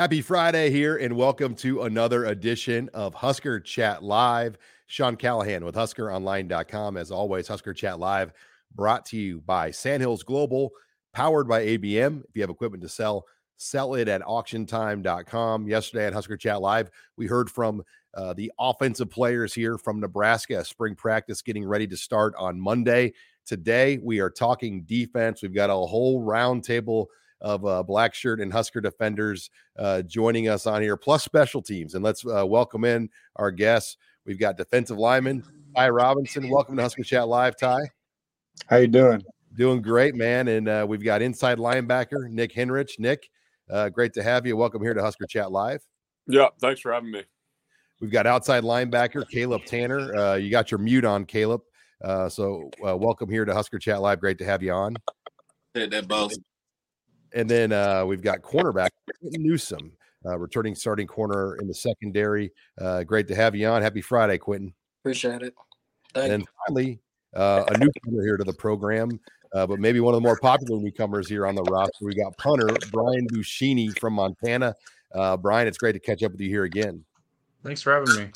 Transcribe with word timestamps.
Happy 0.00 0.22
Friday 0.22 0.70
here, 0.70 0.96
and 0.96 1.14
welcome 1.14 1.54
to 1.56 1.82
another 1.82 2.24
edition 2.24 2.88
of 2.94 3.12
Husker 3.12 3.60
Chat 3.60 4.02
Live. 4.02 4.56
Sean 4.86 5.14
Callahan 5.14 5.62
with 5.62 5.74
HuskerOnline.com. 5.74 6.96
As 6.96 7.10
always, 7.10 7.46
Husker 7.46 7.74
Chat 7.74 7.98
Live 7.98 8.32
brought 8.74 9.04
to 9.04 9.18
you 9.18 9.42
by 9.42 9.70
Sandhills 9.70 10.22
Global, 10.22 10.70
powered 11.12 11.46
by 11.46 11.66
ABM. 11.66 12.20
If 12.20 12.30
you 12.32 12.40
have 12.40 12.48
equipment 12.48 12.82
to 12.82 12.88
sell, 12.88 13.26
sell 13.58 13.94
it 13.94 14.08
at 14.08 14.22
auctiontime.com. 14.22 15.68
Yesterday 15.68 16.06
at 16.06 16.14
Husker 16.14 16.38
Chat 16.38 16.62
Live, 16.62 16.88
we 17.18 17.26
heard 17.26 17.50
from 17.50 17.82
uh, 18.14 18.32
the 18.32 18.50
offensive 18.58 19.10
players 19.10 19.52
here 19.52 19.76
from 19.76 20.00
Nebraska, 20.00 20.64
spring 20.64 20.94
practice 20.94 21.42
getting 21.42 21.66
ready 21.66 21.86
to 21.86 21.96
start 21.98 22.32
on 22.38 22.58
Monday. 22.58 23.12
Today, 23.44 23.98
we 24.02 24.20
are 24.20 24.30
talking 24.30 24.80
defense. 24.84 25.42
We've 25.42 25.52
got 25.52 25.68
a 25.68 25.74
whole 25.74 26.24
roundtable 26.24 27.08
of 27.40 27.64
uh, 27.64 27.82
black 27.82 28.14
shirt 28.14 28.40
and 28.40 28.52
Husker 28.52 28.80
defenders 28.80 29.50
uh, 29.78 30.02
joining 30.02 30.48
us 30.48 30.66
on 30.66 30.82
here, 30.82 30.96
plus 30.96 31.24
special 31.24 31.62
teams. 31.62 31.94
And 31.94 32.04
let's 32.04 32.24
uh, 32.24 32.46
welcome 32.46 32.84
in 32.84 33.08
our 33.36 33.50
guests. 33.50 33.96
We've 34.26 34.38
got 34.38 34.56
defensive 34.56 34.98
lineman 34.98 35.42
Ty 35.74 35.90
Robinson. 35.90 36.50
Welcome 36.50 36.76
to 36.76 36.82
Husker 36.82 37.02
Chat 37.02 37.28
Live, 37.28 37.56
Ty. 37.56 37.78
How 38.66 38.76
you 38.76 38.88
doing? 38.88 39.22
Doing 39.54 39.82
great, 39.82 40.14
man. 40.14 40.48
And 40.48 40.68
uh, 40.68 40.86
we've 40.88 41.02
got 41.02 41.22
inside 41.22 41.58
linebacker 41.58 42.28
Nick 42.30 42.54
Henrich. 42.54 42.98
Nick, 42.98 43.30
uh, 43.68 43.88
great 43.88 44.12
to 44.14 44.22
have 44.22 44.46
you. 44.46 44.56
Welcome 44.56 44.82
here 44.82 44.94
to 44.94 45.02
Husker 45.02 45.26
Chat 45.26 45.50
Live. 45.50 45.82
Yeah, 46.26 46.48
thanks 46.60 46.80
for 46.80 46.92
having 46.92 47.10
me. 47.10 47.24
We've 48.00 48.10
got 48.10 48.26
outside 48.26 48.62
linebacker 48.64 49.28
Caleb 49.28 49.64
Tanner. 49.66 50.14
Uh, 50.14 50.34
you 50.34 50.50
got 50.50 50.70
your 50.70 50.78
mute 50.78 51.04
on, 51.04 51.24
Caleb. 51.24 51.62
Uh, 52.02 52.28
so 52.28 52.70
uh, 52.86 52.96
welcome 52.96 53.28
here 53.28 53.44
to 53.44 53.52
Husker 53.52 53.78
Chat 53.78 54.00
Live. 54.00 54.20
Great 54.20 54.38
to 54.38 54.44
have 54.44 54.62
you 54.62 54.72
on. 54.72 54.96
Said 55.76 55.90
that 55.90 56.08
both. 56.08 56.32
And 57.34 57.48
then 57.48 57.72
uh, 57.72 58.04
we've 58.04 58.22
got 58.22 58.42
cornerback 58.42 58.90
Quentin 59.20 59.42
Newsom, 59.42 59.92
uh, 60.26 60.38
returning 60.38 60.74
starting 60.74 61.06
corner 61.06 61.56
in 61.56 61.68
the 61.68 61.74
secondary. 61.74 62.52
Uh, 62.80 63.02
great 63.04 63.28
to 63.28 63.34
have 63.34 63.54
you 63.54 63.66
on. 63.68 63.82
Happy 63.82 64.00
Friday, 64.00 64.38
Quentin. 64.38 64.74
Appreciate 65.02 65.42
it. 65.42 65.54
Thank 66.12 66.32
and 66.32 66.42
you. 66.42 66.48
finally, 66.66 67.00
uh, 67.34 67.64
a 67.68 67.78
newcomer 67.78 68.22
here 68.22 68.36
to 68.36 68.44
the 68.44 68.52
program, 68.52 69.20
uh, 69.54 69.66
but 69.66 69.78
maybe 69.78 70.00
one 70.00 70.14
of 70.14 70.20
the 70.20 70.26
more 70.26 70.38
popular 70.38 70.80
newcomers 70.80 71.28
here 71.28 71.46
on 71.46 71.54
the 71.54 71.62
roster. 71.62 72.04
We 72.04 72.14
got 72.14 72.36
punter 72.36 72.68
Brian 72.90 73.26
Buschini 73.28 73.96
from 73.98 74.14
Montana. 74.14 74.74
Uh, 75.14 75.36
Brian, 75.36 75.68
it's 75.68 75.78
great 75.78 75.92
to 75.92 76.00
catch 76.00 76.22
up 76.22 76.32
with 76.32 76.40
you 76.40 76.48
here 76.48 76.64
again. 76.64 77.04
Thanks 77.64 77.82
for 77.82 77.92
having 77.92 78.16
me. 78.16 78.30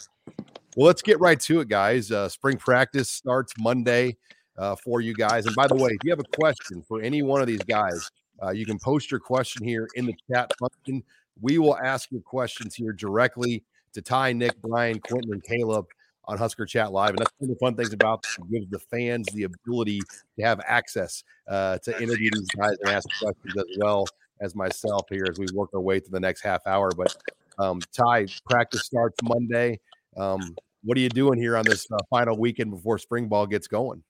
Well, 0.77 0.87
let's 0.87 1.03
get 1.03 1.21
right 1.21 1.39
to 1.41 1.61
it, 1.61 1.69
guys. 1.69 2.11
Uh, 2.11 2.29
spring 2.29 2.57
practice 2.57 3.11
starts 3.11 3.53
Monday 3.59 4.17
uh, 4.59 4.77
for 4.77 5.01
you 5.01 5.15
guys. 5.15 5.47
And 5.47 5.55
by 5.55 5.67
the 5.67 5.75
way, 5.75 5.91
if 5.91 5.99
you 6.03 6.11
have 6.11 6.21
a 6.21 6.37
question 6.37 6.83
for 6.87 7.01
any 7.01 7.23
one 7.23 7.41
of 7.41 7.47
these 7.47 7.63
guys, 7.63 8.11
uh, 8.43 8.51
you 8.51 8.67
can 8.67 8.79
post 8.79 9.11
your 9.11 9.21
question 9.21 9.67
here 9.67 9.89
in 9.95 10.07
the 10.07 10.15
chat 10.31 10.51
function. 10.59 11.03
We 11.41 11.59
will 11.59 11.77
ask 11.77 12.11
your 12.11 12.21
questions 12.21 12.75
here 12.75 12.93
directly 12.93 13.65
to 13.95 14.03
Ty, 14.03 14.33
Nick, 14.33 14.61
Brian, 14.63 15.01
Quentin, 15.01 15.33
and 15.33 15.43
Caleb 15.43 15.87
on 16.27 16.39
Husker 16.39 16.67
Chat 16.67 16.93
Live. 16.93 17.11
And 17.11 17.19
that's 17.19 17.33
one 17.39 17.51
of 17.51 17.57
the 17.57 17.61
fun 17.61 17.77
things 17.77 17.93
about 17.93 18.25
it. 18.25 18.43
It 18.43 18.51
gives 18.51 18.71
the 18.71 18.79
fans 18.79 19.27
the 19.33 19.45
ability 19.45 20.01
to 20.39 20.45
have 20.45 20.61
access 20.67 21.23
uh, 21.49 21.79
to 21.79 22.03
interview 22.03 22.31
these 22.33 22.49
guys 22.57 22.77
and 22.83 22.91
ask 22.91 23.09
questions 23.21 23.57
as 23.57 23.79
well 23.79 24.07
as 24.41 24.55
myself 24.55 25.07
here 25.11 25.27
as 25.29 25.39
we 25.39 25.47
work 25.55 25.71
our 25.75 25.81
way 25.81 26.01
through 26.01 26.13
the 26.13 26.21
next 26.21 26.43
half 26.43 26.67
hour. 26.67 26.91
But 26.97 27.17
um, 27.59 27.81
Ty, 27.93 28.27
practice 28.49 28.85
starts 28.85 29.17
Monday. 29.23 29.81
Um, 30.17 30.55
what 30.83 30.99
are 30.99 31.01
you 31.01 31.09
doing 31.09 31.39
here 31.39 31.57
on 31.57 31.65
this 31.65 31.87
uh, 31.91 31.97
final 32.11 32.37
weekend 32.37 32.71
before 32.71 32.99
spring 32.99 33.29
ball 33.29 33.47
gets 33.47 33.67
going? 33.67 34.03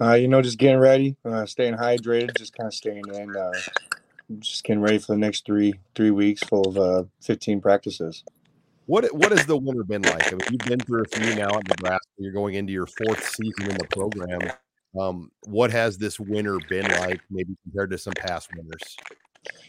Uh, 0.00 0.14
you 0.14 0.28
know, 0.28 0.42
just 0.42 0.58
getting 0.58 0.78
ready, 0.78 1.16
uh, 1.24 1.46
staying 1.46 1.74
hydrated, 1.74 2.36
just 2.36 2.54
kind 2.54 2.66
of 2.66 2.74
staying 2.74 3.02
in, 3.14 3.34
uh, 3.34 3.52
just 4.38 4.64
getting 4.64 4.82
ready 4.82 4.98
for 4.98 5.12
the 5.12 5.18
next 5.18 5.46
three 5.46 5.74
three 5.94 6.10
weeks 6.10 6.42
full 6.42 6.68
of 6.68 6.76
uh, 6.76 7.04
15 7.22 7.60
practices. 7.60 8.24
What 8.86 9.12
what 9.14 9.32
has 9.32 9.46
the 9.46 9.56
winter 9.56 9.84
been 9.84 10.02
like? 10.02 10.26
I 10.28 10.30
mean, 10.32 10.48
you've 10.50 10.68
been 10.68 10.80
through 10.80 11.02
a 11.02 11.08
few 11.08 11.34
now 11.34 11.48
at 11.48 11.66
Nebraska. 11.68 12.06
You're 12.18 12.32
going 12.32 12.54
into 12.54 12.72
your 12.72 12.86
fourth 12.86 13.26
season 13.26 13.70
in 13.70 13.76
the 13.76 13.86
program. 13.90 14.52
Um, 14.98 15.30
what 15.44 15.70
has 15.70 15.98
this 15.98 16.18
winter 16.20 16.58
been 16.68 16.88
like, 16.88 17.20
maybe 17.30 17.56
compared 17.64 17.90
to 17.90 17.98
some 17.98 18.14
past 18.14 18.48
winters? 18.56 18.96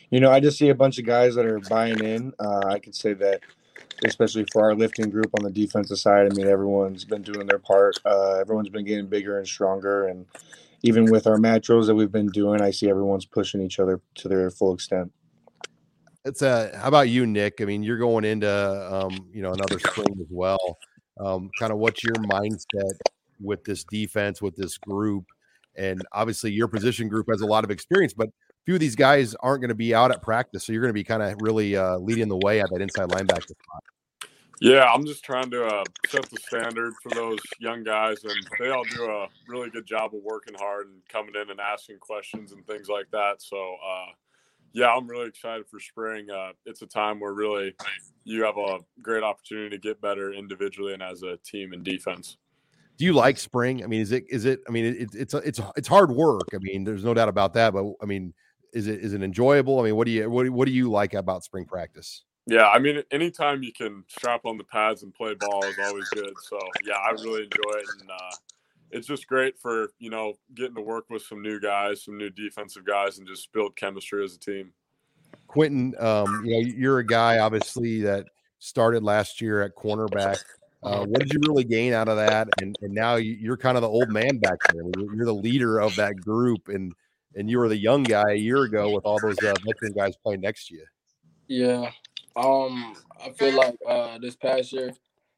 You 0.09 0.19
know, 0.19 0.31
I 0.31 0.39
just 0.39 0.57
see 0.57 0.69
a 0.69 0.75
bunch 0.75 0.99
of 0.99 1.05
guys 1.05 1.35
that 1.35 1.45
are 1.45 1.59
buying 1.59 1.99
in. 1.99 2.33
Uh, 2.39 2.67
I 2.67 2.79
could 2.79 2.95
say 2.95 3.13
that, 3.15 3.41
especially 4.05 4.45
for 4.51 4.63
our 4.63 4.75
lifting 4.75 5.09
group 5.09 5.31
on 5.37 5.43
the 5.43 5.51
defensive 5.51 5.99
side. 5.99 6.31
I 6.31 6.35
mean, 6.35 6.47
everyone's 6.47 7.05
been 7.05 7.21
doing 7.21 7.47
their 7.47 7.59
part. 7.59 7.97
Uh, 8.05 8.35
everyone's 8.35 8.69
been 8.69 8.85
getting 8.85 9.07
bigger 9.07 9.37
and 9.37 9.47
stronger, 9.47 10.07
and 10.07 10.25
even 10.83 11.05
with 11.05 11.27
our 11.27 11.37
mat 11.37 11.63
drills 11.63 11.87
that 11.87 11.95
we've 11.95 12.11
been 12.11 12.27
doing, 12.27 12.61
I 12.61 12.71
see 12.71 12.89
everyone's 12.89 13.25
pushing 13.25 13.61
each 13.61 13.79
other 13.79 13.99
to 14.15 14.27
their 14.27 14.49
full 14.49 14.73
extent. 14.73 15.11
It's 16.25 16.41
uh 16.41 16.77
how 16.79 16.89
about 16.89 17.09
you, 17.09 17.25
Nick? 17.25 17.61
I 17.61 17.65
mean, 17.65 17.83
you're 17.83 17.97
going 17.97 18.25
into 18.25 18.49
um, 18.93 19.29
you 19.31 19.41
know, 19.41 19.53
another 19.53 19.79
spring 19.79 20.17
as 20.19 20.27
well. 20.29 20.77
Um, 21.19 21.49
kind 21.57 21.71
of 21.71 21.79
what's 21.79 22.03
your 22.03 22.15
mindset 22.15 22.97
with 23.39 23.63
this 23.63 23.83
defense, 23.85 24.41
with 24.41 24.55
this 24.55 24.77
group? 24.77 25.25
And 25.75 26.01
obviously 26.11 26.51
your 26.51 26.67
position 26.67 27.07
group 27.07 27.27
has 27.29 27.41
a 27.41 27.45
lot 27.45 27.63
of 27.63 27.71
experience, 27.71 28.13
but 28.13 28.27
a 28.27 28.46
few 28.67 28.73
of 28.73 28.81
these 28.81 28.97
guys 28.97 29.33
aren't 29.35 29.61
going 29.61 29.69
to 29.69 29.75
be 29.75 29.95
out 29.95 30.11
at 30.11 30.21
practice. 30.21 30.65
So 30.65 30.73
you're 30.73 30.81
going 30.81 30.89
to 30.89 30.93
be 30.93 31.05
kind 31.05 31.23
of 31.23 31.37
really 31.39 31.77
uh, 31.77 31.99
leading 31.99 32.27
the 32.27 32.35
way 32.35 32.59
at 32.59 32.69
that 32.69 32.81
inside 32.81 33.07
linebacker 33.07 33.47
spot. 33.47 33.83
Yeah, 34.59 34.91
I'm 34.93 35.05
just 35.05 35.23
trying 35.23 35.49
to 35.51 35.65
uh, 35.65 35.83
set 36.09 36.29
the 36.29 36.35
standard 36.45 36.93
for 37.01 37.09
those 37.15 37.39
young 37.59 37.85
guys, 37.85 38.25
and 38.25 38.35
they 38.59 38.69
all 38.69 38.83
do 38.83 39.05
a 39.05 39.29
really 39.47 39.69
good 39.69 39.85
job 39.85 40.13
of 40.13 40.21
working 40.21 40.53
hard 40.59 40.87
and 40.87 40.97
coming 41.07 41.33
in 41.41 41.49
and 41.49 41.61
asking 41.61 41.99
questions 41.99 42.51
and 42.51 42.67
things 42.67 42.89
like 42.89 43.05
that. 43.11 43.41
So, 43.41 43.57
uh, 43.57 44.07
yeah, 44.73 44.93
I'm 44.93 45.07
really 45.07 45.27
excited 45.27 45.65
for 45.69 45.79
spring. 45.79 46.29
Uh, 46.29 46.51
it's 46.65 46.81
a 46.81 46.87
time 46.87 47.21
where 47.21 47.33
really 47.33 47.73
you 48.25 48.43
have 48.43 48.57
a 48.57 48.79
great 49.01 49.23
opportunity 49.23 49.69
to 49.69 49.77
get 49.77 50.01
better 50.01 50.33
individually 50.33 50.91
and 50.91 51.01
as 51.01 51.23
a 51.23 51.37
team 51.37 51.71
in 51.71 51.83
defense. 51.83 52.35
Do 52.97 53.05
you 53.05 53.13
like 53.13 53.37
spring? 53.37 53.81
I 53.81 53.87
mean, 53.87 54.01
is 54.01 54.11
it 54.11 54.25
is 54.27 54.43
it? 54.43 54.59
I 54.67 54.71
mean, 54.71 54.85
it, 54.85 55.09
it's 55.13 55.33
it's 55.33 55.61
it's 55.77 55.87
hard 55.87 56.11
work. 56.11 56.49
I 56.53 56.57
mean, 56.59 56.83
there's 56.83 57.05
no 57.05 57.13
doubt 57.13 57.29
about 57.29 57.53
that. 57.53 57.71
But 57.71 57.85
I 58.01 58.05
mean, 58.05 58.33
is 58.73 58.87
it 58.87 58.99
is 59.01 59.13
it 59.13 59.23
enjoyable? 59.23 59.79
I 59.79 59.83
mean, 59.83 59.95
what 59.95 60.05
do 60.05 60.11
you 60.11 60.29
what 60.29 60.43
do, 60.43 60.51
what 60.51 60.65
do 60.65 60.71
you 60.71 60.89
like 60.89 61.13
about 61.13 61.43
spring 61.43 61.65
practice? 61.65 62.23
Yeah, 62.45 62.69
I 62.69 62.79
mean, 62.79 63.03
anytime 63.11 63.61
you 63.61 63.73
can 63.73 64.05
strap 64.07 64.45
on 64.45 64.57
the 64.57 64.63
pads 64.63 65.03
and 65.03 65.13
play 65.13 65.33
ball 65.33 65.65
is 65.65 65.75
always 65.85 66.07
good. 66.09 66.31
So, 66.49 66.57
yeah, 66.85 66.95
I 66.95 67.11
really 67.11 67.43
enjoy 67.43 67.77
it, 67.77 67.85
and 67.99 68.09
uh, 68.09 68.35
it's 68.91 69.05
just 69.05 69.27
great 69.27 69.59
for 69.59 69.89
you 69.99 70.09
know 70.09 70.35
getting 70.55 70.75
to 70.75 70.81
work 70.81 71.05
with 71.09 71.23
some 71.23 71.41
new 71.41 71.59
guys, 71.59 72.05
some 72.05 72.17
new 72.17 72.29
defensive 72.29 72.85
guys, 72.85 73.17
and 73.17 73.27
just 73.27 73.51
build 73.51 73.75
chemistry 73.75 74.23
as 74.23 74.33
a 74.35 74.39
team. 74.39 74.71
Quentin, 75.47 75.93
um, 75.99 76.41
you 76.45 76.51
know, 76.53 76.59
you're 76.59 76.99
a 76.99 77.05
guy 77.05 77.39
obviously 77.39 78.01
that 78.01 78.27
started 78.59 79.03
last 79.03 79.41
year 79.41 79.61
at 79.61 79.75
cornerback. 79.75 80.37
Uh, 80.83 81.05
what 81.05 81.19
did 81.19 81.33
you 81.33 81.39
really 81.47 81.63
gain 81.63 81.91
out 81.91 82.07
of 82.07 82.15
that? 82.15 82.47
And 82.61 82.77
and 82.81 82.93
now 82.93 83.15
you- 83.15 83.33
you're 83.33 83.57
kind 83.57 83.75
of 83.75 83.81
the 83.81 83.89
old 83.89 84.09
man 84.09 84.37
back 84.37 84.57
there. 84.71 84.81
I 84.81 84.85
mean, 84.85 84.93
You're, 84.97 85.15
you're 85.15 85.25
the 85.25 85.33
leader 85.33 85.79
of 85.79 85.95
that 85.97 86.15
group, 86.15 86.69
and 86.69 86.93
and 87.37 87.49
you 87.49 87.59
were 87.59 87.69
the 87.69 87.77
young 87.77 88.03
guy 88.03 88.31
a 88.31 88.35
year 88.35 88.63
ago 88.63 88.89
with 88.89 89.05
all 89.05 89.19
those 89.21 89.37
uh, 89.43 89.53
veteran 89.63 89.93
guys 89.93 90.17
playing 90.17 90.41
next 90.41 90.67
to 90.67 90.73
you. 90.73 90.85
Yeah. 91.47 91.91
Um, 92.35 92.95
I 93.23 93.31
feel 93.31 93.53
like 93.53 93.77
uh 93.87 94.17
this 94.19 94.35
past 94.35 94.73
year 94.73 94.91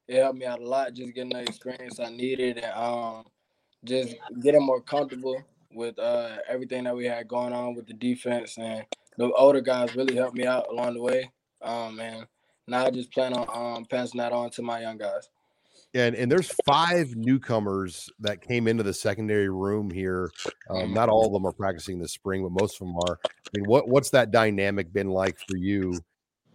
it 0.08 0.22
helped 0.22 0.40
me 0.40 0.46
out 0.46 0.60
a 0.60 0.66
lot 0.66 0.94
just 0.94 1.14
getting 1.14 1.30
the 1.30 1.42
experience 1.42 2.00
I 2.00 2.10
needed 2.10 2.58
and 2.58 2.74
um 2.74 3.26
just 3.86 4.16
getting 4.42 4.66
more 4.66 4.82
comfortable 4.82 5.42
with 5.72 5.98
uh 6.00 6.38
everything 6.48 6.86
that 6.86 6.96
we 6.96 7.06
had 7.06 7.28
going 7.28 7.54
on 7.54 7.76
with 7.76 7.86
the 7.86 7.94
defense 7.94 8.58
and 8.58 8.86
the 9.18 9.32
older 9.34 9.62
guys 9.62 9.96
really 9.96 10.16
helped 10.16 10.36
me 10.36 10.46
out 10.46 10.68
along 10.70 10.96
the 10.96 11.02
way. 11.02 11.32
Um 11.62 12.00
and 12.00 12.26
now 12.68 12.86
I 12.86 12.92
just 12.92 13.12
plan 13.12 13.34
on 13.34 13.78
um 13.78 13.86
passing 13.86 14.20
that 14.20 14.34
on 14.34 14.50
to 14.52 14.62
my 14.62 14.82
young 14.82 14.98
guys. 14.98 15.30
And 15.96 16.16
and 16.16 16.32
there's 16.32 16.52
five 16.66 17.16
newcomers 17.16 18.10
that 18.20 18.42
came 18.42 18.68
into 18.68 18.84
the 18.84 18.94
secondary 18.94 19.50
room 19.50 19.90
here. 19.90 20.30
Um, 20.70 20.94
not 20.94 21.10
all 21.10 21.26
of 21.26 21.34
them 21.34 21.48
are 21.48 21.52
practicing 21.52 22.00
this 22.00 22.14
spring, 22.14 22.44
but 22.44 22.52
most 22.52 22.80
of 22.80 22.88
them 22.88 22.96
are. 22.98 23.18
I 23.26 23.58
mean, 23.58 23.66
what 23.66 23.88
what's 23.88 24.12
that 24.12 24.30
dynamic 24.30 24.94
been 24.94 25.10
like 25.10 25.40
for 25.40 25.58
you 25.58 26.00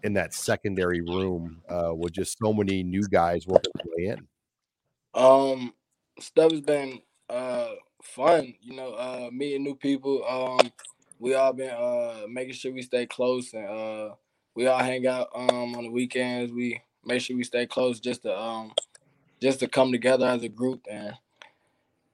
in 0.05 0.13
that 0.15 0.35
secondary 0.35 1.01
room 1.01 1.61
uh, 1.69 1.93
with 1.95 2.13
just 2.13 2.39
so 2.39 2.53
many 2.53 2.85
new 2.85 3.03
guys 3.09 3.47
working 3.47 3.73
their 3.75 3.93
way 3.97 4.13
in? 4.13 4.29
Um, 5.21 5.75
stuff 6.21 6.53
has 6.53 6.61
been 6.61 7.01
uh 7.29 7.71
fun, 8.03 8.55
you 8.61 8.77
know, 8.77 8.93
uh 8.95 9.31
meeting 9.33 9.65
new 9.65 9.75
people. 9.75 10.25
Um, 10.29 10.71
we 11.19 11.35
all 11.35 11.53
been 11.53 11.71
uh 11.71 12.27
making 12.29 12.55
sure 12.55 12.73
we 12.73 12.83
stay 12.83 13.07
close 13.07 13.53
and 13.53 13.67
uh 13.67 14.15
we 14.55 14.67
all 14.67 14.79
hang 14.79 15.07
out 15.07 15.29
um 15.35 15.75
on 15.75 15.85
the 15.85 15.91
weekends. 15.91 16.53
We 16.53 16.81
make 17.05 17.21
sure 17.21 17.37
we 17.37 17.45
stay 17.45 17.67
close 17.67 17.99
just 17.99 18.23
to 18.23 18.39
um 18.39 18.73
just 19.45 19.61
to 19.61 19.69
come 19.69 19.93
together 19.93 20.27
as 20.27 20.43
a 20.43 20.49
group 20.49 20.87
and 20.91 21.13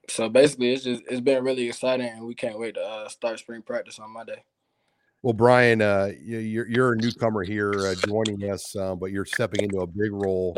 so 0.09 0.27
basically 0.27 0.73
it's 0.73 0.83
just 0.83 1.01
it's 1.09 1.21
been 1.21 1.43
really 1.43 1.67
exciting 1.67 2.07
and 2.07 2.25
we 2.25 2.35
can't 2.35 2.59
wait 2.59 2.75
to 2.75 2.81
uh, 2.81 3.07
start 3.07 3.39
spring 3.39 3.61
practice 3.61 3.97
on 3.97 4.11
Monday. 4.11 4.43
Well, 5.21 5.33
Brian, 5.33 5.81
uh, 5.81 6.11
you're 6.19 6.67
you're 6.67 6.93
a 6.93 6.97
newcomer 6.97 7.43
here 7.43 7.71
uh, 7.71 7.95
joining 7.95 8.51
us, 8.51 8.75
uh, 8.75 8.95
but 8.95 9.11
you're 9.11 9.25
stepping 9.25 9.63
into 9.63 9.79
a 9.79 9.87
big 9.87 10.11
role 10.11 10.57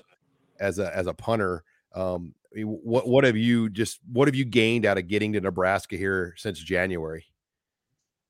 as 0.59 0.79
a 0.79 0.95
as 0.95 1.05
a 1.05 1.13
punter. 1.13 1.63
Um, 1.93 2.33
what 2.55 3.07
what 3.07 3.25
have 3.25 3.37
you 3.37 3.69
just 3.69 3.99
what 4.11 4.27
have 4.27 4.35
you 4.35 4.45
gained 4.45 4.85
out 4.85 4.97
of 4.97 5.07
getting 5.07 5.33
to 5.33 5.41
Nebraska 5.41 5.97
here 5.97 6.33
since 6.37 6.57
January? 6.59 7.25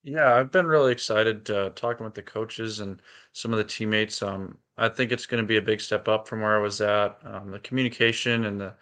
Yeah, 0.03 0.35
I've 0.35 0.51
been 0.51 0.65
really 0.65 0.91
excited 0.91 1.49
uh, 1.49 1.69
talking 1.75 2.03
with 2.03 2.15
the 2.15 2.23
coaches 2.23 2.81
and 2.81 3.01
some 3.31 3.53
of 3.53 3.57
the 3.57 3.63
teammates. 3.63 4.21
Um, 4.21 4.57
I 4.77 4.89
think 4.89 5.11
it's 5.11 5.25
going 5.25 5.43
to 5.43 5.47
be 5.47 5.57
a 5.57 5.61
big 5.61 5.81
step 5.81 6.07
up 6.07 6.27
from 6.27 6.41
where 6.41 6.55
I 6.55 6.61
was 6.61 6.81
at. 6.81 7.17
Um, 7.23 7.51
the 7.51 7.59
communication 7.59 8.45
and 8.45 8.59
the 8.59 8.73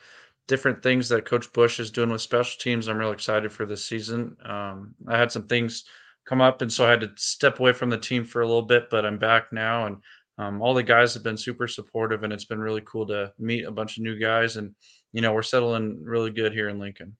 different 0.47 0.81
things 0.81 1.09
that 1.09 1.25
Coach 1.25 1.51
Busch 1.53 1.79
is 1.79 1.91
doing 1.91 2.09
with 2.09 2.21
special 2.21 2.59
teams, 2.59 2.87
I'm 2.87 2.97
really 2.97 3.13
excited 3.13 3.51
for 3.51 3.65
this 3.65 3.85
season. 3.85 4.35
Um, 4.45 4.93
I 5.07 5.17
had 5.17 5.31
some 5.31 5.47
things 5.47 5.85
come 6.25 6.41
up, 6.41 6.61
and 6.61 6.71
so 6.71 6.85
I 6.85 6.91
had 6.91 7.01
to 7.01 7.11
step 7.15 7.59
away 7.59 7.73
from 7.73 7.89
the 7.89 7.97
team 7.97 8.23
for 8.23 8.41
a 8.41 8.47
little 8.47 8.61
bit, 8.61 8.89
but 8.89 9.05
I'm 9.05 9.17
back 9.17 9.51
now, 9.51 9.87
and 9.87 9.97
um, 10.37 10.61
all 10.61 10.73
the 10.73 10.83
guys 10.83 11.13
have 11.13 11.23
been 11.23 11.37
super 11.37 11.67
supportive, 11.67 12.23
and 12.23 12.33
it's 12.33 12.45
been 12.45 12.59
really 12.59 12.81
cool 12.85 13.05
to 13.07 13.33
meet 13.37 13.65
a 13.65 13.71
bunch 13.71 13.97
of 13.97 14.03
new 14.03 14.17
guys, 14.17 14.57
and 14.57 14.73
you 15.13 15.21
know 15.21 15.33
we're 15.33 15.41
settling 15.41 16.01
really 16.03 16.31
good 16.31 16.53
here 16.53 16.69
in 16.69 16.79
Lincoln. 16.79 17.15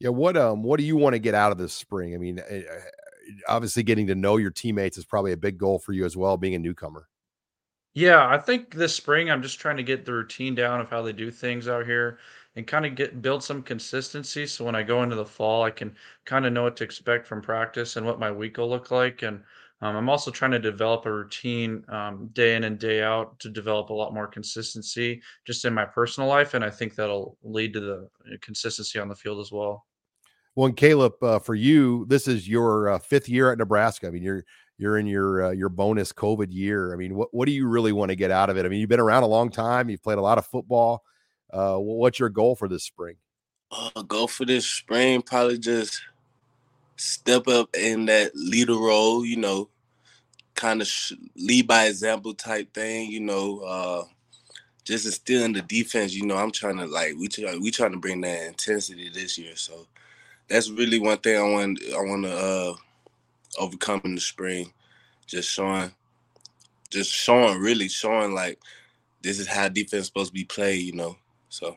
Yeah, 0.00 0.10
what 0.10 0.36
um 0.36 0.62
what 0.62 0.78
do 0.78 0.84
you 0.84 0.96
want 0.96 1.14
to 1.14 1.18
get 1.18 1.34
out 1.34 1.52
of 1.52 1.58
this 1.58 1.72
spring? 1.72 2.14
I 2.14 2.18
mean, 2.18 2.38
eh, 2.38 2.62
eh, 2.68 2.80
obviously 3.48 3.82
getting 3.82 4.06
to 4.06 4.14
know 4.14 4.36
your 4.36 4.50
teammates 4.50 4.96
is 4.96 5.04
probably 5.04 5.32
a 5.32 5.36
big 5.36 5.58
goal 5.58 5.78
for 5.78 5.92
you 5.92 6.04
as 6.04 6.16
well, 6.16 6.36
being 6.36 6.54
a 6.54 6.58
newcomer. 6.58 7.08
Yeah, 7.98 8.28
I 8.28 8.38
think 8.38 8.74
this 8.74 8.94
spring 8.94 9.28
I'm 9.28 9.42
just 9.42 9.58
trying 9.58 9.76
to 9.76 9.82
get 9.82 10.04
the 10.04 10.12
routine 10.12 10.54
down 10.54 10.80
of 10.80 10.88
how 10.88 11.02
they 11.02 11.12
do 11.12 11.32
things 11.32 11.66
out 11.66 11.84
here 11.84 12.20
and 12.54 12.64
kind 12.64 12.86
of 12.86 12.94
get 12.94 13.22
build 13.22 13.42
some 13.42 13.60
consistency 13.60 14.46
so 14.46 14.64
when 14.64 14.76
I 14.76 14.84
go 14.84 15.02
into 15.02 15.16
the 15.16 15.24
fall 15.24 15.64
I 15.64 15.72
can 15.72 15.96
kind 16.24 16.46
of 16.46 16.52
know 16.52 16.62
what 16.62 16.76
to 16.76 16.84
expect 16.84 17.26
from 17.26 17.42
practice 17.42 17.96
and 17.96 18.06
what 18.06 18.20
my 18.20 18.30
week 18.30 18.58
will 18.58 18.68
look 18.68 18.92
like 18.92 19.22
and 19.22 19.42
um, 19.80 19.96
I'm 19.96 20.08
also 20.08 20.30
trying 20.30 20.52
to 20.52 20.60
develop 20.60 21.06
a 21.06 21.12
routine 21.12 21.84
um, 21.88 22.30
day 22.34 22.54
in 22.54 22.62
and 22.62 22.78
day 22.78 23.02
out 23.02 23.36
to 23.40 23.48
develop 23.48 23.90
a 23.90 23.94
lot 23.94 24.14
more 24.14 24.28
consistency 24.28 25.20
just 25.44 25.64
in 25.64 25.74
my 25.74 25.84
personal 25.84 26.28
life 26.28 26.54
and 26.54 26.64
I 26.64 26.70
think 26.70 26.94
that'll 26.94 27.36
lead 27.42 27.72
to 27.72 27.80
the 27.80 28.08
consistency 28.42 29.00
on 29.00 29.08
the 29.08 29.16
field 29.16 29.40
as 29.40 29.50
well. 29.50 29.86
Well, 30.54 30.66
and 30.66 30.76
Caleb, 30.76 31.22
uh, 31.22 31.38
for 31.38 31.54
you, 31.54 32.04
this 32.06 32.26
is 32.26 32.48
your 32.48 32.90
uh, 32.90 32.98
fifth 32.98 33.28
year 33.28 33.52
at 33.52 33.58
Nebraska. 33.58 34.08
I 34.08 34.10
mean, 34.10 34.24
you're 34.24 34.44
you're 34.78 34.96
in 34.96 35.06
your 35.06 35.46
uh, 35.46 35.50
your 35.50 35.68
bonus 35.68 36.12
COVID 36.12 36.48
year. 36.50 36.92
I 36.92 36.96
mean, 36.96 37.14
what 37.14 37.28
what 37.32 37.46
do 37.46 37.52
you 37.52 37.66
really 37.66 37.92
want 37.92 38.10
to 38.10 38.16
get 38.16 38.30
out 38.30 38.48
of 38.48 38.56
it? 38.56 38.64
I 38.64 38.68
mean, 38.68 38.80
you've 38.80 38.88
been 38.88 39.00
around 39.00 39.24
a 39.24 39.28
long 39.28 39.50
time. 39.50 39.90
You've 39.90 40.02
played 40.02 40.18
a 40.18 40.22
lot 40.22 40.38
of 40.38 40.46
football. 40.46 41.02
Uh, 41.52 41.76
what's 41.76 42.18
your 42.18 42.28
goal 42.28 42.54
for 42.54 42.68
this 42.68 42.84
spring? 42.84 43.16
Uh, 43.70 44.02
goal 44.02 44.28
for 44.28 44.46
this 44.46 44.66
spring 44.66 45.20
probably 45.20 45.58
just 45.58 46.00
step 46.96 47.48
up 47.48 47.68
in 47.76 48.06
that 48.06 48.30
leader 48.34 48.76
role. 48.76 49.24
You 49.24 49.36
know, 49.36 49.68
kind 50.54 50.80
of 50.80 50.86
sh- 50.86 51.12
lead 51.36 51.66
by 51.66 51.86
example 51.86 52.32
type 52.34 52.72
thing. 52.72 53.10
You 53.10 53.20
know, 53.20 53.58
uh, 53.60 54.04
just 54.84 55.06
instilling 55.06 55.54
the 55.54 55.62
defense. 55.62 56.14
You 56.14 56.24
know, 56.24 56.36
I'm 56.36 56.52
trying 56.52 56.78
to 56.78 56.86
like 56.86 57.14
we 57.18 57.26
try, 57.26 57.56
we 57.56 57.72
trying 57.72 57.92
to 57.92 57.98
bring 57.98 58.20
that 58.20 58.46
intensity 58.46 59.08
this 59.08 59.36
year. 59.36 59.56
So 59.56 59.88
that's 60.46 60.70
really 60.70 61.00
one 61.00 61.18
thing 61.18 61.36
I 61.36 61.42
want. 61.42 61.80
I 61.92 62.00
want 62.00 62.24
to 62.24 62.78
overcome 63.58 64.00
in 64.04 64.14
the 64.14 64.20
spring. 64.20 64.72
Just 65.26 65.50
showing, 65.50 65.92
just 66.90 67.12
showing, 67.12 67.58
really 67.58 67.88
showing 67.88 68.34
like 68.34 68.58
this 69.22 69.38
is 69.38 69.46
how 69.46 69.68
defense 69.68 70.06
supposed 70.06 70.30
to 70.30 70.34
be 70.34 70.44
played. 70.44 70.82
You 70.82 70.94
know, 70.94 71.16
so. 71.48 71.76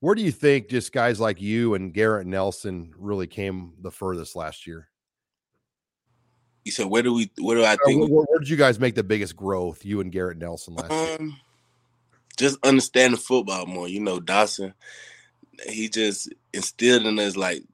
Where 0.00 0.14
do 0.14 0.22
you 0.22 0.30
think 0.30 0.68
just 0.68 0.92
guys 0.92 1.18
like 1.18 1.40
you 1.40 1.74
and 1.74 1.92
Garrett 1.92 2.26
Nelson 2.26 2.94
really 2.96 3.26
came 3.26 3.72
the 3.80 3.90
furthest 3.90 4.36
last 4.36 4.64
year? 4.64 4.88
You 6.64 6.70
said 6.70 6.86
where 6.86 7.02
do 7.02 7.14
we? 7.14 7.30
Where 7.38 7.56
do 7.56 7.64
I 7.64 7.76
think? 7.84 8.04
Uh, 8.04 8.06
where, 8.06 8.24
where, 8.24 8.38
did 8.38 8.48
you 8.48 8.56
guys 8.56 8.78
make 8.78 8.94
the 8.94 9.02
biggest 9.02 9.34
growth? 9.34 9.84
You 9.84 10.00
and 10.00 10.12
Garrett 10.12 10.38
Nelson 10.38 10.74
last 10.74 10.92
um, 10.92 11.26
year. 11.26 11.36
Just 12.36 12.64
understanding 12.64 13.18
football 13.18 13.66
more. 13.66 13.88
You 13.88 14.00
know, 14.00 14.20
Dawson 14.20 14.74
he 15.66 15.88
just 15.88 16.32
instilled 16.52 17.06
in 17.06 17.18
us 17.18 17.36
like 17.36 17.64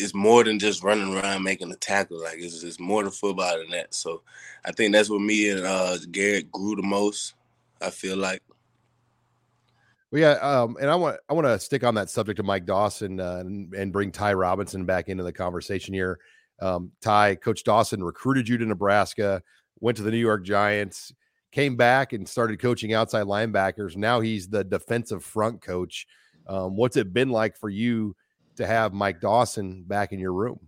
it's 0.00 0.14
more 0.14 0.44
than 0.44 0.58
just 0.58 0.82
running 0.82 1.14
around 1.14 1.42
making 1.42 1.70
a 1.70 1.76
tackle. 1.76 2.22
Like 2.22 2.38
it's 2.38 2.60
just 2.60 2.80
more 2.80 3.02
to 3.02 3.10
football 3.10 3.58
than 3.58 3.70
that. 3.70 3.94
So 3.94 4.22
I 4.64 4.72
think 4.72 4.92
that's 4.92 5.10
what 5.10 5.20
me 5.20 5.50
and 5.50 5.64
uh, 5.64 5.98
Garrett 6.10 6.50
grew 6.50 6.76
the 6.76 6.82
most. 6.82 7.34
I 7.80 7.90
feel 7.90 8.16
like. 8.16 8.42
Well, 10.10 10.20
yeah, 10.20 10.32
um, 10.32 10.76
and 10.80 10.90
I 10.90 10.96
want 10.96 11.18
I 11.28 11.34
want 11.34 11.46
to 11.46 11.58
stick 11.58 11.84
on 11.84 11.94
that 11.94 12.10
subject 12.10 12.40
of 12.40 12.44
Mike 12.44 12.66
Dawson 12.66 13.20
uh, 13.20 13.38
and, 13.38 13.72
and, 13.74 13.92
bring 13.92 14.10
Ty 14.10 14.34
Robinson 14.34 14.84
back 14.84 15.08
into 15.08 15.22
the 15.22 15.32
conversation 15.32 15.94
here. 15.94 16.18
Um, 16.60 16.90
Ty, 17.00 17.36
Coach 17.36 17.64
Dawson 17.64 18.02
recruited 18.02 18.48
you 18.48 18.58
to 18.58 18.66
Nebraska, 18.66 19.42
went 19.78 19.96
to 19.98 20.02
the 20.02 20.10
New 20.10 20.18
York 20.18 20.44
Giants, 20.44 21.12
came 21.52 21.76
back 21.76 22.12
and 22.12 22.28
started 22.28 22.60
coaching 22.60 22.92
outside 22.92 23.26
linebackers. 23.26 23.96
Now 23.96 24.20
he's 24.20 24.48
the 24.48 24.64
defensive 24.64 25.24
front 25.24 25.62
coach. 25.62 26.06
Um, 26.46 26.76
what's 26.76 26.96
it 26.96 27.12
been 27.12 27.30
like 27.30 27.56
for 27.56 27.70
you 27.70 28.16
to 28.60 28.66
have 28.66 28.92
Mike 28.92 29.20
Dawson 29.20 29.84
back 29.86 30.12
in 30.12 30.20
your 30.20 30.32
room? 30.32 30.60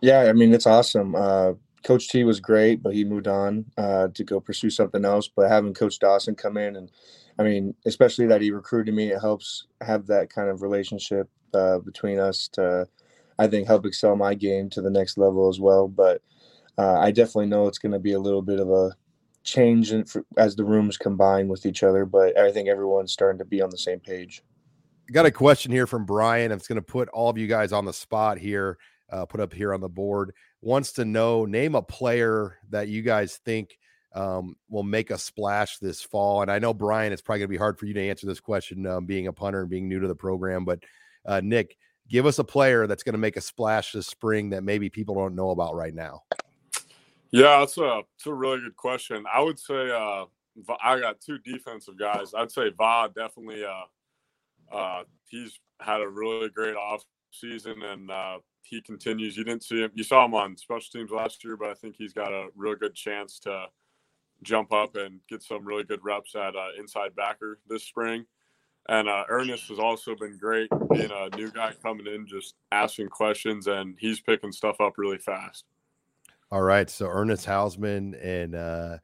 Yeah, 0.00 0.20
I 0.20 0.32
mean 0.32 0.54
it's 0.54 0.66
awesome. 0.66 1.14
Uh, 1.14 1.52
Coach 1.84 2.08
T 2.08 2.24
was 2.24 2.40
great, 2.40 2.82
but 2.82 2.94
he 2.94 3.04
moved 3.04 3.26
on 3.26 3.64
uh, 3.76 4.08
to 4.14 4.24
go 4.24 4.40
pursue 4.40 4.70
something 4.70 5.04
else. 5.04 5.28
But 5.28 5.50
having 5.50 5.74
Coach 5.74 5.98
Dawson 5.98 6.34
come 6.34 6.56
in 6.56 6.76
and 6.76 6.90
I 7.38 7.42
mean, 7.42 7.74
especially 7.86 8.26
that 8.26 8.40
he 8.40 8.50
recruited 8.50 8.94
me, 8.94 9.10
it 9.10 9.20
helps 9.20 9.66
have 9.80 10.06
that 10.06 10.30
kind 10.30 10.48
of 10.48 10.62
relationship 10.62 11.28
uh, 11.54 11.78
between 11.78 12.18
us 12.18 12.48
to, 12.52 12.86
I 13.38 13.46
think, 13.46 13.66
help 13.66 13.86
excel 13.86 14.16
my 14.16 14.34
game 14.34 14.68
to 14.70 14.82
the 14.82 14.90
next 14.90 15.16
level 15.18 15.48
as 15.48 15.58
well. 15.58 15.88
But 15.88 16.22
uh, 16.78 16.98
I 16.98 17.10
definitely 17.10 17.46
know 17.46 17.66
it's 17.66 17.78
going 17.78 17.92
to 17.92 17.98
be 17.98 18.12
a 18.12 18.20
little 18.20 18.42
bit 18.42 18.60
of 18.60 18.70
a 18.70 18.92
change 19.44 19.92
in, 19.92 20.04
for, 20.04 20.24
as 20.36 20.56
the 20.56 20.64
rooms 20.64 20.98
combine 20.98 21.48
with 21.48 21.64
each 21.64 21.82
other. 21.82 22.04
But 22.04 22.38
I 22.38 22.52
think 22.52 22.68
everyone's 22.68 23.12
starting 23.12 23.38
to 23.38 23.44
be 23.44 23.62
on 23.62 23.70
the 23.70 23.78
same 23.78 24.00
page 24.00 24.42
got 25.12 25.26
a 25.26 25.30
question 25.30 25.70
here 25.70 25.86
from 25.86 26.04
Brian. 26.04 26.50
It's 26.50 26.66
going 26.66 26.76
to 26.76 26.82
put 26.82 27.08
all 27.10 27.30
of 27.30 27.38
you 27.38 27.46
guys 27.46 27.72
on 27.72 27.84
the 27.84 27.92
spot 27.92 28.38
here, 28.38 28.78
uh, 29.10 29.26
put 29.26 29.40
up 29.40 29.52
here 29.52 29.72
on 29.74 29.80
the 29.80 29.88
board. 29.88 30.34
Wants 30.60 30.92
to 30.92 31.04
know 31.04 31.44
name 31.44 31.74
a 31.74 31.82
player 31.82 32.58
that 32.70 32.88
you 32.88 33.02
guys 33.02 33.38
think 33.44 33.78
um, 34.14 34.56
will 34.68 34.82
make 34.82 35.10
a 35.10 35.18
splash 35.18 35.78
this 35.78 36.02
fall. 36.02 36.42
And 36.42 36.50
I 36.50 36.58
know 36.58 36.74
Brian, 36.74 37.12
it's 37.12 37.22
probably 37.22 37.40
going 37.40 37.48
to 37.48 37.52
be 37.52 37.58
hard 37.58 37.78
for 37.78 37.86
you 37.86 37.94
to 37.94 38.08
answer 38.08 38.26
this 38.26 38.40
question, 38.40 38.86
um, 38.86 39.06
being 39.06 39.26
a 39.26 39.32
punter 39.32 39.62
and 39.62 39.70
being 39.70 39.88
new 39.88 40.00
to 40.00 40.08
the 40.08 40.14
program. 40.14 40.64
But 40.64 40.80
uh, 41.26 41.40
Nick, 41.42 41.76
give 42.08 42.26
us 42.26 42.38
a 42.38 42.44
player 42.44 42.86
that's 42.86 43.02
going 43.02 43.14
to 43.14 43.18
make 43.18 43.36
a 43.36 43.40
splash 43.40 43.92
this 43.92 44.06
spring 44.06 44.50
that 44.50 44.62
maybe 44.62 44.88
people 44.88 45.14
don't 45.14 45.34
know 45.34 45.50
about 45.50 45.74
right 45.74 45.94
now. 45.94 46.22
Yeah, 47.30 47.60
that's 47.60 47.78
a 47.78 48.02
it's 48.16 48.26
a 48.26 48.34
really 48.34 48.60
good 48.60 48.76
question. 48.76 49.24
I 49.32 49.40
would 49.40 49.58
say 49.58 49.90
uh, 49.90 50.26
I 50.82 51.00
got 51.00 51.20
two 51.20 51.38
defensive 51.38 51.98
guys. 51.98 52.34
I'd 52.34 52.52
say 52.52 52.70
Va 52.76 53.08
definitely. 53.14 53.64
Uh, 53.64 53.84
uh, 54.72 55.02
he's 55.28 55.58
had 55.80 56.00
a 56.00 56.08
really 56.08 56.48
great 56.48 56.76
off 56.76 57.04
season 57.30 57.82
and 57.82 58.10
uh, 58.10 58.38
he 58.62 58.80
continues. 58.80 59.36
You 59.36 59.44
didn't 59.44 59.64
see 59.64 59.82
him, 59.82 59.90
you 59.94 60.04
saw 60.04 60.24
him 60.24 60.34
on 60.34 60.56
special 60.56 60.88
teams 60.92 61.10
last 61.10 61.44
year, 61.44 61.56
but 61.56 61.70
I 61.70 61.74
think 61.74 61.96
he's 61.96 62.12
got 62.12 62.32
a 62.32 62.48
real 62.54 62.76
good 62.76 62.94
chance 62.94 63.38
to 63.40 63.66
jump 64.42 64.72
up 64.72 64.96
and 64.96 65.20
get 65.28 65.42
some 65.42 65.64
really 65.64 65.84
good 65.84 66.00
reps 66.02 66.34
at 66.34 66.56
uh, 66.56 66.68
inside 66.78 67.14
backer 67.14 67.58
this 67.68 67.84
spring. 67.84 68.24
And 68.88 69.08
uh, 69.08 69.24
Ernest 69.28 69.68
has 69.68 69.78
also 69.78 70.16
been 70.16 70.36
great 70.38 70.68
being 70.90 71.10
a 71.12 71.34
new 71.36 71.52
guy 71.52 71.72
coming 71.82 72.06
in, 72.06 72.26
just 72.26 72.56
asking 72.72 73.08
questions, 73.08 73.68
and 73.68 73.96
he's 73.98 74.20
picking 74.20 74.50
stuff 74.50 74.80
up 74.80 74.94
really 74.96 75.18
fast. 75.18 75.64
All 76.50 76.62
right. 76.62 76.90
So 76.90 77.06
Ernest 77.06 77.46
Hausmann 77.46 78.14
and 78.22 78.56
uh, 78.56 78.98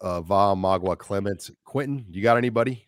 uh, 0.00 0.20
Va 0.20 0.54
Mauga 0.54 0.96
Clements. 0.96 1.50
Quentin, 1.64 2.06
you 2.08 2.22
got 2.22 2.36
anybody? 2.36 2.86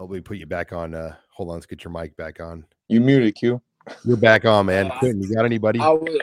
Oh, 0.00 0.04
let 0.04 0.12
me 0.12 0.20
put 0.20 0.38
you 0.38 0.46
back 0.46 0.72
on. 0.72 0.94
Uh, 0.94 1.14
hold 1.28 1.50
on, 1.50 1.56
let's 1.56 1.66
get 1.66 1.84
your 1.84 1.92
mic 1.92 2.16
back 2.16 2.40
on. 2.40 2.64
You 2.88 3.02
muted, 3.02 3.34
Q. 3.34 3.60
You're 4.06 4.16
back 4.16 4.46
on, 4.46 4.64
man. 4.64 4.90
Uh, 4.90 4.98
Quentin, 4.98 5.22
you 5.22 5.34
got 5.34 5.44
anybody? 5.44 5.78
I 5.78 5.90
would, 5.90 6.22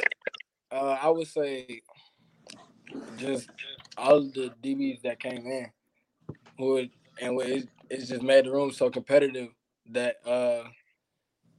uh, 0.72 0.98
I 1.00 1.10
would 1.10 1.28
say, 1.28 1.84
just 3.18 3.48
all 3.96 4.22
the 4.22 4.52
DBs 4.64 5.04
that 5.04 5.20
came 5.20 5.46
in, 5.46 5.68
would 6.58 6.90
and 7.22 7.40
it, 7.40 7.68
it's 7.92 8.08
just 8.10 8.24
made 8.24 8.46
the 8.46 8.52
room 8.52 8.72
so 8.72 8.90
competitive 8.90 9.50
that 9.92 10.16
uh, 10.26 10.64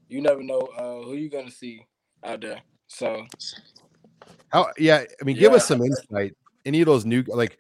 you 0.08 0.20
never 0.20 0.42
know 0.42 0.58
uh, 0.76 1.04
who 1.04 1.14
you're 1.14 1.30
gonna 1.30 1.52
see 1.52 1.86
out 2.24 2.40
there. 2.40 2.60
So, 2.88 3.26
how? 4.48 4.72
Yeah, 4.76 5.04
I 5.20 5.24
mean, 5.24 5.36
give 5.36 5.52
us 5.52 5.68
some 5.68 5.82
insight. 5.82 6.34
Any 6.66 6.80
of 6.80 6.86
those 6.86 7.04
new 7.04 7.22
like 7.28 7.58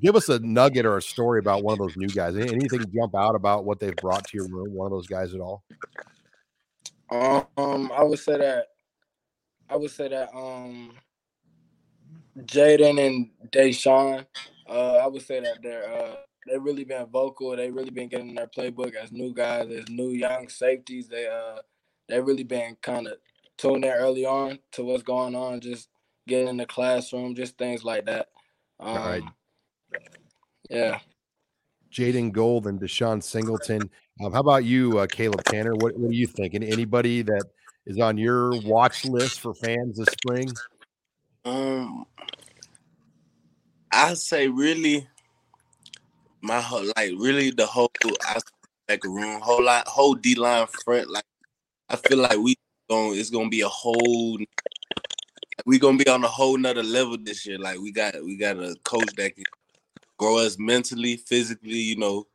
give 0.00 0.16
us 0.16 0.28
a 0.28 0.38
nugget 0.40 0.86
or 0.86 0.96
a 0.96 1.02
story 1.02 1.40
about 1.40 1.62
one 1.62 1.72
of 1.72 1.78
those 1.78 1.96
new 1.96 2.08
guys. 2.08 2.36
Anything 2.36 2.84
jump 2.94 3.14
out 3.14 3.34
about 3.34 3.64
what 3.64 3.80
they've 3.80 3.96
brought 3.96 4.26
to 4.28 4.36
your 4.36 4.48
room? 4.48 4.72
One 4.72 4.86
of 4.86 4.92
those 4.92 5.06
guys 5.06 5.34
at 5.34 5.40
all? 5.40 5.64
Um, 7.10 7.90
I 7.92 8.02
would 8.02 8.18
say 8.18 8.38
that. 8.38 8.66
I 9.68 9.76
would 9.76 9.90
say 9.90 10.08
that. 10.08 10.34
Um, 10.34 10.92
Jaden 12.38 13.04
and 13.04 13.30
DeShon, 13.50 14.24
uh, 14.68 14.96
I 14.96 15.06
would 15.06 15.22
say 15.22 15.40
that 15.40 15.62
they're 15.62 15.92
uh, 15.92 16.14
they 16.46 16.58
really 16.58 16.84
been 16.84 17.06
vocal. 17.06 17.56
They've 17.56 17.74
really 17.74 17.90
been 17.90 18.08
getting 18.08 18.34
their 18.34 18.46
playbook 18.46 18.94
as 18.94 19.12
new 19.12 19.34
guys, 19.34 19.70
as 19.70 19.88
new 19.88 20.10
young 20.10 20.48
safeties. 20.48 21.08
They 21.08 21.26
uh 21.26 21.60
they 22.08 22.20
really 22.20 22.44
been 22.44 22.76
kind 22.82 23.06
of 23.06 23.14
tuned 23.58 23.84
in 23.84 23.90
early 23.90 24.24
on 24.24 24.58
to 24.72 24.84
what's 24.84 25.02
going 25.02 25.34
on, 25.34 25.60
just 25.60 25.88
getting 26.26 26.48
in 26.48 26.56
the 26.56 26.66
classroom, 26.66 27.34
just 27.34 27.58
things 27.58 27.84
like 27.84 28.06
that. 28.06 28.28
Um, 28.78 28.88
All 28.88 29.08
right. 29.08 29.22
Yeah. 30.68 31.00
Jaden 31.92 32.32
Gould 32.32 32.66
and 32.66 32.80
DeShon 32.80 33.22
Singleton. 33.22 33.90
Um, 34.22 34.32
how 34.32 34.40
about 34.40 34.64
you, 34.64 34.98
uh, 34.98 35.06
Caleb 35.06 35.44
Tanner? 35.44 35.74
What, 35.74 35.96
what 35.98 36.10
do 36.10 36.16
you 36.16 36.26
think? 36.26 36.54
And 36.54 36.62
anybody 36.62 37.22
that 37.22 37.44
is 37.86 37.98
on 37.98 38.16
your 38.16 38.50
watch 38.60 39.04
list 39.04 39.40
for 39.40 39.54
fans 39.54 39.98
this 39.98 40.08
spring? 40.08 40.52
Um, 41.44 42.04
I 43.90 44.14
say 44.14 44.48
really, 44.48 45.08
my 46.42 46.60
whole 46.60 46.84
like 46.96 47.12
really 47.18 47.50
the 47.50 47.66
whole 47.66 47.90
back 48.86 49.02
room, 49.04 49.40
whole 49.40 49.64
lot, 49.64 49.88
whole 49.88 50.14
D 50.14 50.34
line 50.34 50.66
front. 50.84 51.10
Like 51.10 51.24
I 51.88 51.96
feel 51.96 52.18
like 52.18 52.38
we 52.38 52.56
going 52.88 53.18
it's 53.18 53.30
gonna 53.30 53.48
be 53.48 53.62
a 53.62 53.68
whole. 53.68 54.38
We 55.66 55.78
gonna 55.78 55.98
be 55.98 56.08
on 56.08 56.24
a 56.24 56.28
whole 56.28 56.56
nother 56.56 56.82
level 56.82 57.16
this 57.18 57.46
year. 57.46 57.58
Like 57.58 57.78
we 57.78 57.90
got 57.90 58.14
we 58.22 58.36
got 58.36 58.56
a 58.56 58.76
coach 58.84 59.08
that 59.16 59.34
can 59.34 59.44
grow 60.20 60.36
us 60.36 60.58
mentally, 60.58 61.16
physically, 61.16 61.78
you 61.78 61.96
know, 61.96 62.26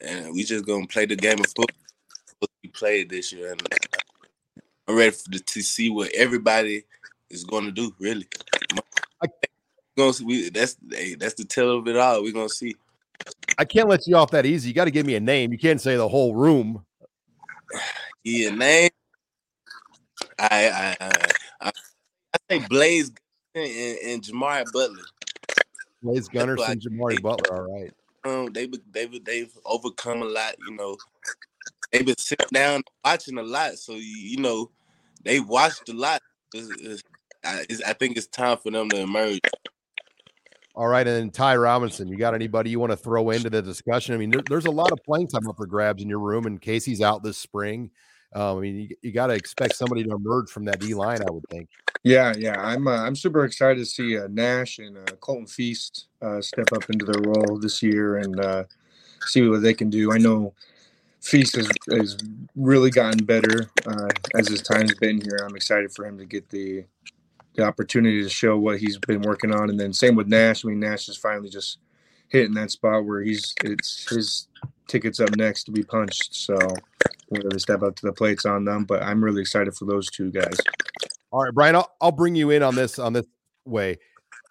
and 0.00 0.32
we 0.32 0.44
just 0.44 0.64
gonna 0.64 0.86
play 0.86 1.06
the 1.06 1.16
game 1.16 1.40
of 1.40 1.46
football 1.46 1.76
we 2.62 2.70
played 2.70 3.10
this 3.10 3.32
year. 3.32 3.50
And 3.50 3.60
I'm 4.86 4.96
ready 4.96 5.10
for 5.10 5.28
the, 5.28 5.40
to 5.40 5.60
see 5.60 5.90
what 5.90 6.12
everybody 6.14 6.84
is 7.30 7.42
gonna 7.42 7.72
do. 7.72 7.92
Really, 7.98 8.28
gonna 9.98 10.12
see, 10.12 10.24
we, 10.24 10.50
that's 10.50 10.76
hey, 10.88 11.16
that's 11.16 11.34
the 11.34 11.44
tell 11.44 11.70
of 11.72 11.88
it 11.88 11.96
all. 11.96 12.22
We're 12.22 12.32
gonna 12.32 12.48
see. 12.48 12.76
I 13.58 13.64
can't 13.64 13.88
let 13.88 14.06
you 14.06 14.16
off 14.16 14.30
that 14.30 14.46
easy. 14.46 14.68
You 14.68 14.74
got 14.74 14.86
to 14.86 14.90
give 14.90 15.04
me 15.04 15.14
a 15.14 15.20
name. 15.20 15.52
You 15.52 15.58
can't 15.58 15.80
say 15.80 15.96
the 15.96 16.08
whole 16.08 16.34
room. 16.34 16.84
Yeah, 18.24 18.50
name. 18.50 18.90
I 20.38 20.46
I 20.68 20.96
I, 21.00 21.10
I, 21.60 21.72
I 22.34 22.38
say 22.48 22.64
Blaise 22.68 23.10
and, 23.56 23.98
and 23.98 24.22
Jimari 24.22 24.64
Butler. 24.72 25.02
Blaise 26.02 26.28
Gunnerson, 26.28 26.80
Jimari 26.80 27.20
Butler. 27.22 27.56
All 27.56 27.72
right. 27.72 27.92
Um, 28.24 28.52
they 28.52 28.68
they 28.92 29.06
they've 29.06 29.52
overcome 29.64 30.22
a 30.22 30.26
lot. 30.26 30.54
You 30.66 30.76
know, 30.76 30.96
they've 31.90 32.06
been 32.06 32.18
sitting 32.18 32.46
down 32.52 32.82
watching 33.04 33.38
a 33.38 33.42
lot. 33.42 33.78
So 33.78 33.92
you, 33.92 34.00
you 34.00 34.36
know, 34.38 34.70
they 35.24 35.40
watched 35.40 35.88
a 35.88 35.92
lot. 35.92 36.20
It's, 36.54 36.68
it's, 36.80 37.02
I, 37.44 37.64
it's, 37.68 37.82
I 37.82 37.92
think 37.94 38.16
it's 38.16 38.26
time 38.26 38.58
for 38.58 38.70
them 38.70 38.88
to 38.90 39.00
emerge. 39.00 39.40
All 40.74 40.88
right, 40.88 41.06
and 41.06 41.16
then 41.16 41.30
Ty 41.30 41.56
Robinson, 41.56 42.08
you 42.08 42.16
got 42.16 42.34
anybody 42.34 42.70
you 42.70 42.80
want 42.80 42.92
to 42.92 42.96
throw 42.96 43.28
into 43.30 43.50
the 43.50 43.60
discussion? 43.60 44.14
I 44.14 44.18
mean, 44.18 44.30
there, 44.30 44.42
there's 44.48 44.64
a 44.64 44.70
lot 44.70 44.90
of 44.90 44.98
playing 45.04 45.28
time 45.28 45.46
up 45.46 45.56
for 45.56 45.66
grabs 45.66 46.02
in 46.02 46.08
your 46.08 46.18
room, 46.18 46.46
and 46.46 46.60
Casey's 46.60 47.02
out 47.02 47.22
this 47.22 47.36
spring. 47.36 47.90
Um, 48.34 48.58
I 48.58 48.60
mean, 48.60 48.76
you, 48.76 48.96
you 49.02 49.12
got 49.12 49.26
to 49.26 49.34
expect 49.34 49.76
somebody 49.76 50.04
to 50.04 50.10
emerge 50.10 50.48
from 50.48 50.64
that 50.64 50.80
D 50.80 50.94
line, 50.94 51.20
I 51.26 51.30
would 51.30 51.48
think. 51.50 51.68
Yeah, 52.02 52.32
yeah, 52.36 52.60
I'm 52.60 52.88
uh, 52.88 53.02
I'm 53.02 53.14
super 53.14 53.44
excited 53.44 53.78
to 53.78 53.86
see 53.86 54.18
uh, 54.18 54.26
Nash 54.30 54.78
and 54.78 54.96
uh, 54.96 55.14
Colton 55.20 55.46
Feist 55.46 56.06
uh, 56.20 56.40
step 56.40 56.72
up 56.72 56.88
into 56.90 57.04
their 57.04 57.22
role 57.22 57.58
this 57.58 57.82
year 57.82 58.16
and 58.18 58.40
uh, 58.40 58.64
see 59.26 59.46
what 59.46 59.62
they 59.62 59.74
can 59.74 59.88
do. 59.88 60.12
I 60.12 60.18
know 60.18 60.52
Feist 61.20 61.56
has, 61.56 61.70
has 61.90 62.18
really 62.56 62.90
gotten 62.90 63.24
better 63.24 63.70
uh, 63.86 64.08
as 64.34 64.48
his 64.48 64.62
time's 64.62 64.94
been 64.96 65.20
here. 65.20 65.38
I'm 65.46 65.54
excited 65.54 65.92
for 65.92 66.04
him 66.04 66.18
to 66.18 66.24
get 66.24 66.48
the 66.48 66.84
the 67.54 67.64
opportunity 67.64 68.22
to 68.22 68.28
show 68.28 68.58
what 68.58 68.80
he's 68.80 68.98
been 68.98 69.20
working 69.22 69.54
on. 69.54 69.70
And 69.70 69.78
then 69.78 69.92
same 69.92 70.16
with 70.16 70.26
Nash. 70.26 70.64
I 70.64 70.68
mean, 70.68 70.80
Nash 70.80 71.08
is 71.08 71.16
finally 71.16 71.50
just 71.50 71.78
hitting 72.28 72.54
that 72.54 72.70
spot 72.70 73.04
where 73.04 73.22
he's 73.22 73.54
it's 73.62 74.08
his 74.08 74.48
tickets 74.92 75.20
up 75.20 75.34
next 75.36 75.64
to 75.64 75.72
be 75.72 75.82
punched. 75.82 76.34
So 76.34 76.54
we're 77.30 77.40
going 77.40 77.50
to 77.50 77.58
step 77.58 77.82
up 77.82 77.96
to 77.96 78.06
the 78.06 78.12
plates 78.12 78.44
on 78.44 78.64
them, 78.64 78.84
but 78.84 79.02
I'm 79.02 79.24
really 79.24 79.40
excited 79.40 79.74
for 79.74 79.86
those 79.86 80.08
two 80.10 80.30
guys. 80.30 80.56
All 81.30 81.42
right, 81.42 81.54
Brian, 81.54 81.74
I'll, 81.74 81.90
I'll 82.00 82.12
bring 82.12 82.34
you 82.34 82.50
in 82.50 82.62
on 82.62 82.74
this 82.74 82.98
on 82.98 83.14
this 83.14 83.24
way. 83.64 83.98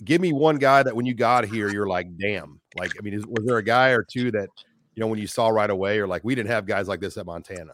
Give 0.03 0.19
me 0.19 0.33
one 0.33 0.57
guy 0.57 0.81
that 0.81 0.95
when 0.95 1.05
you 1.05 1.13
got 1.13 1.45
here, 1.45 1.69
you're 1.69 1.87
like, 1.87 2.07
damn. 2.17 2.59
Like, 2.75 2.91
I 2.97 3.03
mean, 3.03 3.13
is, 3.13 3.25
was 3.27 3.45
there 3.45 3.57
a 3.57 3.63
guy 3.63 3.89
or 3.89 4.03
two 4.03 4.31
that 4.31 4.49
you 4.95 5.01
know 5.01 5.07
when 5.07 5.19
you 5.19 5.27
saw 5.27 5.49
right 5.49 5.69
away, 5.69 5.99
or 5.99 6.07
like 6.07 6.23
we 6.23 6.33
didn't 6.33 6.49
have 6.49 6.65
guys 6.65 6.87
like 6.87 6.99
this 6.99 7.17
at 7.17 7.27
Montana? 7.27 7.71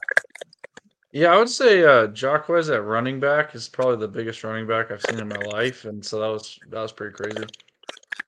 Yeah, 1.13 1.33
I 1.33 1.37
would 1.37 1.49
say 1.49 1.85
uh 1.85 2.09
Jaquez 2.09 2.69
at 2.69 2.83
running 2.83 3.21
back 3.21 3.55
is 3.55 3.69
probably 3.69 3.95
the 3.95 4.09
biggest 4.09 4.43
running 4.43 4.67
back 4.67 4.91
I've 4.91 5.01
seen 5.01 5.19
in 5.19 5.27
my 5.29 5.37
life, 5.37 5.85
and 5.85 6.05
so 6.05 6.19
that 6.19 6.27
was 6.27 6.59
that 6.69 6.81
was 6.81 6.91
pretty 6.91 7.15
crazy. 7.15 7.45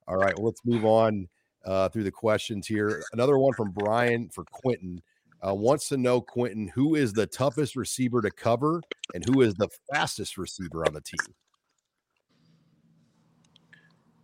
All 0.08 0.16
right, 0.16 0.34
well, 0.38 0.46
let's 0.46 0.62
move 0.64 0.86
on 0.86 1.28
uh, 1.70 1.88
through 1.88 2.04
the 2.04 2.12
questions 2.12 2.66
here. 2.66 3.04
Another 3.14 3.38
one 3.38 3.54
from 3.54 3.70
Brian 3.70 4.28
for 4.30 4.44
Quentin 4.46 5.02
uh, 5.48 5.54
wants 5.54 5.88
to 5.90 5.98
know, 5.98 6.20
Quentin, 6.20 6.68
who 6.70 6.96
is 6.96 7.14
the 7.14 7.28
toughest 7.28 7.76
receiver 7.76 8.22
to 8.22 8.32
cover 8.32 8.82
and 9.14 9.24
who 9.24 9.42
is 9.42 9.54
the 9.54 9.70
fastest 9.94 10.38
receiver 10.38 10.86
on 10.86 10.94
the 10.94 11.02
team? 11.02 11.36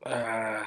Uh, 0.06 0.64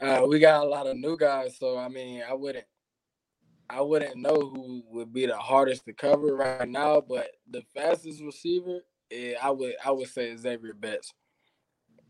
uh, 0.00 0.26
we 0.28 0.40
got 0.40 0.64
a 0.64 0.68
lot 0.68 0.86
of 0.86 0.96
new 0.96 1.16
guys, 1.16 1.56
so 1.56 1.78
I 1.78 1.88
mean, 1.88 2.22
I 2.28 2.34
wouldn't, 2.34 2.66
I 3.68 3.80
wouldn't 3.80 4.16
know 4.16 4.34
who 4.34 4.82
would 4.88 5.12
be 5.12 5.26
the 5.26 5.36
hardest 5.36 5.84
to 5.84 5.92
cover 5.92 6.34
right 6.34 6.68
now. 6.68 7.00
But 7.00 7.30
the 7.48 7.62
fastest 7.74 8.20
receiver, 8.20 8.80
eh, 9.12 9.34
I 9.40 9.50
would, 9.50 9.74
I 9.84 9.92
would 9.92 10.08
say 10.08 10.36
Xavier 10.36 10.74
Betts. 10.74 11.12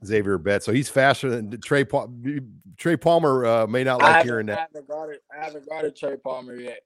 Xavier 0.05 0.39
Betts. 0.39 0.65
So 0.65 0.73
he's 0.73 0.89
faster 0.89 1.29
than 1.31 1.61
Trey 1.61 1.85
Palmer. 1.85 2.41
Trey 2.79 2.97
Palmer 2.97 3.45
uh, 3.47 3.67
may 3.67 3.85
not 3.85 4.01
like 4.01 4.25
hearing 4.25 4.47
that. 4.47 4.53
I 4.53 4.63
that. 4.63 4.69
haven't 4.75 4.89
got 4.89 5.09
it. 5.11 5.23
I 5.33 5.45
haven't 5.45 5.69
got 5.69 5.85
a 5.85 5.91
Trey 5.91 6.17
Palmer 6.17 6.55
yet, 6.57 6.81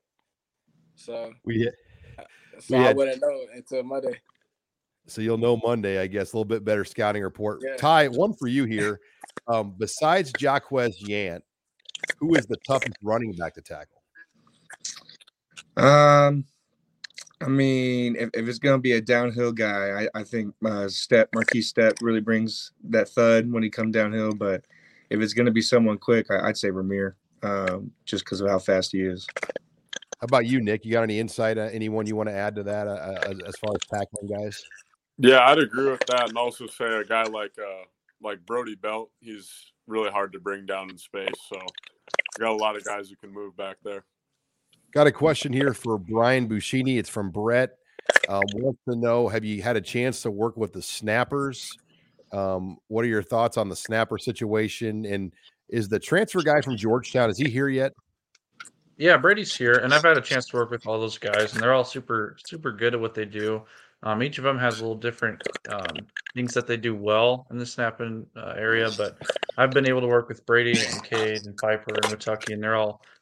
so 0.97 1.33
We 1.45 1.71
so 2.61 2.77
we 2.77 2.83
I 2.85 2.89
had- 2.89 2.97
wouldn't 2.97 3.21
know 3.21 3.41
until 3.55 3.83
Monday. 3.85 4.21
so 5.07 5.21
you'll 5.23 5.39
know 5.39 5.57
Monday, 5.65 6.01
I 6.01 6.07
guess. 6.07 6.33
A 6.33 6.37
little 6.37 6.45
bit 6.45 6.65
better 6.65 6.85
scouting 6.85 7.23
report. 7.23 7.61
Yeah. 7.63 7.77
Ty, 7.77 8.09
one 8.09 8.33
for 8.35 8.49
you 8.49 8.65
here. 8.65 9.01
Um, 9.49 9.75
besides 9.79 10.33
Jaquez 10.41 11.03
Yant, 11.03 11.41
who 12.19 12.35
is 12.35 12.47
the 12.47 12.57
toughest 12.67 12.97
running 13.03 13.33
back 13.33 13.55
to 13.55 13.61
tackle? 13.63 14.03
Um, 15.77 16.45
I 17.41 17.49
mean, 17.49 18.17
if, 18.17 18.31
if 18.35 18.49
it's 18.49 18.59
gonna 18.59 18.79
be 18.79 18.93
a 18.93 19.01
downhill 19.01 19.53
guy, 19.53 20.05
I, 20.15 20.21
I 20.21 20.23
think 20.23 20.55
uh, 20.65 20.87
Stepp 20.87 21.27
Markese 21.35 21.73
Stepp 21.73 21.95
really 22.01 22.21
brings 22.21 22.73
that 22.85 23.09
thud 23.09 23.51
when 23.51 23.63
he 23.63 23.71
come 23.71 23.91
downhill. 23.91 24.33
But 24.33 24.65
if 25.11 25.21
it's 25.21 25.35
gonna 25.35 25.51
be 25.51 25.63
someone 25.63 25.99
quick, 25.99 26.31
I, 26.31 26.49
I'd 26.49 26.57
say 26.57 26.69
Rahmir, 26.69 27.15
um, 27.43 27.91
just 28.05 28.25
because 28.25 28.41
of 28.41 28.49
how 28.49 28.59
fast 28.59 28.93
he 28.93 29.03
is. 29.03 29.27
How 29.43 30.27
about 30.27 30.47
you, 30.47 30.61
Nick? 30.61 30.85
You 30.85 30.93
got 30.93 31.03
any 31.03 31.19
insight? 31.19 31.59
Uh, 31.59 31.69
anyone 31.73 32.07
you 32.07 32.17
want 32.17 32.29
to 32.29 32.35
add 32.35 32.55
to 32.55 32.63
that 32.63 32.87
uh, 32.87 32.93
uh, 32.93 33.21
as, 33.29 33.39
as 33.47 33.57
far 33.57 33.75
as 33.75 33.87
tackling 33.89 34.29
guys? 34.29 34.63
Yeah, 35.19 35.41
I'd 35.41 35.59
agree 35.59 35.91
with 35.91 36.05
that, 36.07 36.29
and 36.29 36.39
also 36.39 36.67
say 36.67 36.87
a 36.87 37.05
guy 37.05 37.25
like 37.25 37.53
uh 37.59 37.85
like 38.23 38.45
Brody 38.47 38.75
Belt, 38.75 39.11
he's 39.21 39.73
really 39.87 40.11
hard 40.11 40.33
to 40.33 40.41
bring 40.41 40.67
down 40.67 40.91
in 40.91 40.97
space. 40.97 41.35
So 41.49 41.59
got 42.39 42.51
a 42.51 42.57
lot 42.57 42.77
of 42.77 42.85
guys 42.85 43.11
who 43.11 43.17
can 43.17 43.33
move 43.33 43.57
back 43.57 43.77
there. 43.85 44.05
Got 44.95 45.09
a 45.09 45.13
question 45.13 45.53
here 45.53 45.75
for 45.75 45.99
Brian 45.99 46.49
Buschini. 46.49 46.99
It's 46.99 47.09
from 47.09 47.31
Brett. 47.31 47.71
Um, 48.29 48.45
wants 48.55 48.81
to 48.89 48.95
know: 48.95 49.27
Have 49.27 49.45
you 49.45 49.61
had 49.61 49.77
a 49.77 49.81
chance 49.81 50.23
to 50.23 50.31
work 50.31 50.57
with 50.57 50.73
the 50.73 50.83
snappers? 50.83 51.69
Um, 52.33 52.79
what 52.87 53.05
are 53.05 53.09
your 53.09 53.23
thoughts 53.23 53.57
on 53.57 53.69
the 53.69 53.75
snapper 53.75 54.19
situation? 54.19 55.05
And 55.05 55.33
is 55.69 55.89
the 55.89 55.99
transfer 55.99 56.43
guy 56.43 56.61
from 56.61 56.77
Georgetown 56.77 57.29
is 57.29 57.39
he 57.39 57.51
here 57.51 57.69
yet? 57.69 57.93
Yeah, 58.97 59.17
Brady's 59.17 59.57
here, 59.57 59.73
and 59.73 59.93
I've 59.93 60.05
had 60.05 60.17
a 60.17 60.21
chance 60.21 60.47
to 60.47 60.57
work 60.57 60.71
with 60.71 60.87
all 60.87 61.01
those 61.01 61.19
guys, 61.19 61.53
and 61.53 61.61
they're 61.61 61.75
all 61.75 61.85
super, 61.85 62.37
super 62.47 62.71
good 62.71 62.95
at 62.95 63.01
what 63.01 63.15
they 63.15 63.25
do. 63.25 63.63
Um, 64.05 64.23
each 64.23 64.39
of 64.39 64.45
them 64.45 64.59
has 64.59 64.79
a 64.79 64.83
little 64.83 64.97
different 64.97 65.43
um, 65.71 66.07
things 66.37 66.55
that 66.55 66.69
they 66.69 66.77
do 66.77 66.95
well 66.95 67.49
in 67.51 67.59
the 67.59 67.67
snapping 67.67 68.27
uh, 68.37 68.55
area, 68.57 68.89
but 68.97 69.19
I've 69.57 69.73
been 69.73 69.89
able 69.89 70.03
to 70.03 70.07
work 70.07 70.29
with 70.29 70.47
Brady 70.47 70.79
and 70.87 71.03
Cade 71.03 71.47
and 71.47 71.57
Piper 71.57 71.95
and 71.95 72.05
Watucky, 72.05 72.53
and 72.53 72.63
they're 72.63 72.77
all 72.77 73.03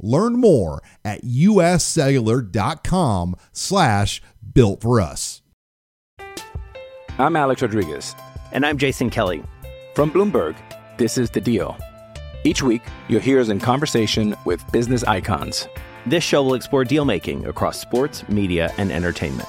Learn 0.00 0.40
more 0.40 0.82
at 1.04 1.22
uscellular.com 1.22 3.36
slash 3.52 4.22
built 4.54 4.82
for 4.82 5.00
us. 5.00 5.42
I'm 7.18 7.36
Alex 7.36 7.62
Rodriguez. 7.62 8.14
And 8.52 8.64
I'm 8.66 8.78
Jason 8.78 9.10
Kelly. 9.10 9.42
From 9.94 10.10
Bloomberg, 10.10 10.56
This 10.98 11.18
is 11.18 11.30
The 11.30 11.40
Deal. 11.40 11.76
Each 12.44 12.62
week, 12.62 12.82
you'll 13.08 13.20
hear 13.20 13.40
us 13.40 13.48
in 13.48 13.58
conversation 13.58 14.36
with 14.44 14.62
business 14.70 15.02
icons. 15.04 15.66
This 16.04 16.22
show 16.22 16.42
will 16.42 16.54
explore 16.54 16.84
deal 16.84 17.04
making 17.04 17.46
across 17.46 17.80
sports, 17.80 18.28
media, 18.28 18.72
and 18.78 18.92
entertainment. 18.92 19.48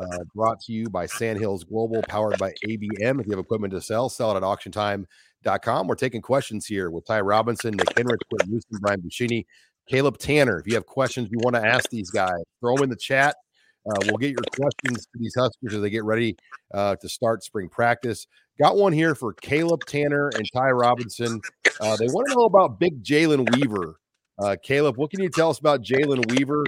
uh, 0.00 0.18
brought 0.34 0.60
to 0.60 0.72
you 0.72 0.88
by 0.88 1.06
Sandhills 1.06 1.64
Global, 1.64 2.02
powered 2.08 2.38
by 2.38 2.52
ABM. 2.66 3.20
If 3.20 3.26
you 3.26 3.30
have 3.30 3.38
equipment 3.38 3.72
to 3.72 3.80
sell, 3.80 4.08
sell 4.08 4.32
it 4.32 4.36
at 4.36 4.42
auctiontime.com. 4.42 5.86
We're 5.86 5.94
taking 5.94 6.22
questions 6.22 6.66
here 6.66 6.90
with 6.90 7.06
Ty 7.06 7.20
Robinson, 7.20 7.74
Nick 7.74 7.88
Henrich, 7.88 8.18
Quinn 8.28 8.50
Newsom, 8.50 8.78
Brian 8.80 9.02
Buschini, 9.02 9.44
Caleb 9.88 10.18
Tanner. 10.18 10.58
If 10.58 10.66
you 10.66 10.74
have 10.74 10.86
questions 10.86 11.28
you 11.30 11.38
want 11.42 11.56
to 11.56 11.64
ask 11.64 11.90
these 11.90 12.10
guys, 12.10 12.42
throw 12.60 12.74
them 12.76 12.84
in 12.84 12.90
the 12.90 12.96
chat. 12.96 13.36
Uh, 13.84 13.98
we'll 14.06 14.18
get 14.18 14.30
your 14.30 14.44
questions 14.54 15.06
to 15.06 15.18
these 15.18 15.34
Huskers 15.36 15.74
as 15.74 15.82
they 15.82 15.90
get 15.90 16.04
ready 16.04 16.36
uh, 16.72 16.94
to 16.96 17.08
start 17.08 17.42
spring 17.42 17.68
practice. 17.68 18.26
Got 18.60 18.76
one 18.76 18.92
here 18.92 19.14
for 19.14 19.32
Caleb 19.32 19.84
Tanner 19.86 20.30
and 20.34 20.48
Ty 20.54 20.70
Robinson. 20.70 21.40
Uh, 21.80 21.96
they 21.96 22.06
want 22.06 22.28
to 22.28 22.34
know 22.34 22.44
about 22.44 22.78
Big 22.78 23.02
Jalen 23.02 23.50
Weaver. 23.56 23.96
Uh, 24.38 24.56
Caleb, 24.62 24.96
what 24.96 25.10
can 25.10 25.20
you 25.20 25.28
tell 25.28 25.50
us 25.50 25.58
about 25.58 25.82
Jalen 25.82 26.30
Weaver? 26.30 26.64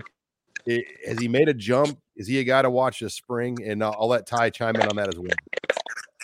I- 0.68 0.84
has 1.06 1.18
he 1.18 1.28
made 1.28 1.48
a 1.48 1.54
jump? 1.54 1.98
Is 2.16 2.26
he 2.26 2.38
a 2.38 2.44
guy 2.44 2.62
to 2.62 2.71
watch 2.71 3.00
this 3.00 3.14
spring? 3.14 3.59
And 3.64 3.83
uh, 3.83 3.90
I'll 3.90 4.09
let 4.09 4.26
Ty 4.26 4.50
chime 4.50 4.76
in 4.76 4.87
on 4.88 4.97
that 4.97 5.09
as 5.09 5.18
well. 5.18 5.30